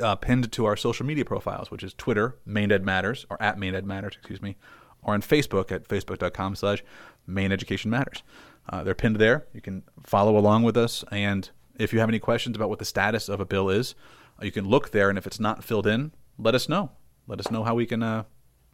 uh, 0.00 0.16
pinned 0.16 0.50
to 0.50 0.64
our 0.64 0.74
social 0.74 1.04
media 1.04 1.22
profiles, 1.22 1.70
which 1.70 1.82
is 1.82 1.92
Twitter, 1.92 2.38
Maine 2.46 2.72
Ed 2.72 2.82
Matters, 2.82 3.26
or 3.28 3.40
at 3.42 3.58
Maine 3.58 3.74
Ed 3.74 3.84
Matters, 3.84 4.14
excuse 4.16 4.40
me, 4.40 4.56
or 5.02 5.12
on 5.12 5.20
Facebook 5.20 5.70
at 5.70 5.86
facebook.com 5.86 6.56
slash 6.56 6.82
Maine 7.26 7.52
Education 7.52 7.90
Matters. 7.90 8.22
Uh, 8.70 8.82
they're 8.82 8.94
pinned 8.94 9.16
there. 9.16 9.48
You 9.52 9.60
can 9.60 9.82
follow 10.02 10.38
along 10.38 10.62
with 10.62 10.78
us, 10.78 11.04
and 11.12 11.50
if 11.78 11.92
you 11.92 12.00
have 12.00 12.08
any 12.08 12.18
questions 12.18 12.56
about 12.56 12.70
what 12.70 12.78
the 12.78 12.86
status 12.86 13.28
of 13.28 13.38
a 13.38 13.44
bill 13.44 13.68
is, 13.68 13.94
uh, 14.40 14.46
you 14.46 14.52
can 14.52 14.66
look 14.66 14.92
there, 14.92 15.10
and 15.10 15.18
if 15.18 15.26
it's 15.26 15.38
not 15.38 15.62
filled 15.62 15.86
in, 15.86 16.12
let 16.38 16.54
us 16.54 16.70
know. 16.70 16.92
Let 17.26 17.38
us 17.38 17.50
know 17.50 17.64
how 17.64 17.74
we 17.74 17.84
can 17.84 18.02
uh, 18.02 18.24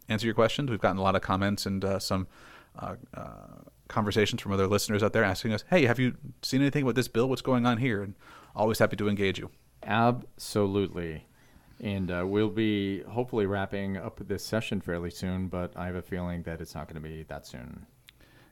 answer 0.09 0.27
your 0.27 0.37
questions. 0.37 0.71
We've 0.71 0.81
gotten 0.81 0.99
a 0.99 1.03
lot 1.03 1.17
of 1.17 1.23
comments 1.23 1.67
and 1.67 1.85
uh, 1.85 1.99
some 1.99 2.29
uh, 2.79 2.97
uh, 3.15 3.23
conversations 3.89 4.41
from 4.43 4.53
other 4.53 4.67
listeners 4.67 5.03
out 5.03 5.13
there 5.13 5.25
asking 5.25 5.53
us, 5.53 5.65
"Hey, 5.71 5.87
have 5.87 5.99
you 5.99 6.17
seen 6.43 6.61
anything 6.61 6.83
about 6.83 6.95
this 6.95 7.09
bill? 7.09 7.29
What's 7.29 7.43
going 7.43 7.67
on 7.67 7.79
here?" 7.79 8.03
And 8.03 8.15
always 8.55 8.79
happy 8.79 8.97
to 8.97 9.09
engage 9.09 9.39
you. 9.39 9.51
Absolutely. 9.83 11.27
And 11.81 12.11
uh, 12.11 12.25
we'll 12.27 12.51
be 12.51 13.03
hopefully 13.03 13.47
wrapping 13.47 13.97
up 13.97 14.21
this 14.27 14.45
session 14.45 14.81
fairly 14.81 15.11
soon, 15.11 15.49
but 15.49 15.73
I 15.77 15.87
have 15.87 15.97
a 15.97 16.03
feeling 16.03 16.43
that 16.45 16.61
it's 16.61 16.75
not 16.75 16.87
going 16.89 17.03
to 17.03 17.07
be 17.07 17.25
that 17.25 17.47
soon. 17.47 17.87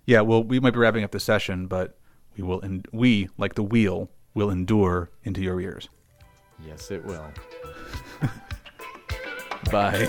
Yeah, 0.04 0.20
well, 0.22 0.42
we 0.42 0.58
might 0.58 0.72
be 0.72 0.80
wrapping 0.80 1.04
up 1.04 1.12
the 1.12 1.20
session, 1.20 1.66
but 1.66 1.98
we 2.36 2.42
will. 2.42 2.62
En- 2.64 2.84
we, 2.92 3.28
like 3.38 3.54
the 3.54 3.62
wheel, 3.62 4.10
will 4.34 4.50
endure 4.50 5.10
into 5.24 5.40
your 5.40 5.60
ears. 5.60 5.88
Yes, 6.66 6.90
it 6.90 7.04
will. 7.04 7.26
Bye. 9.70 10.08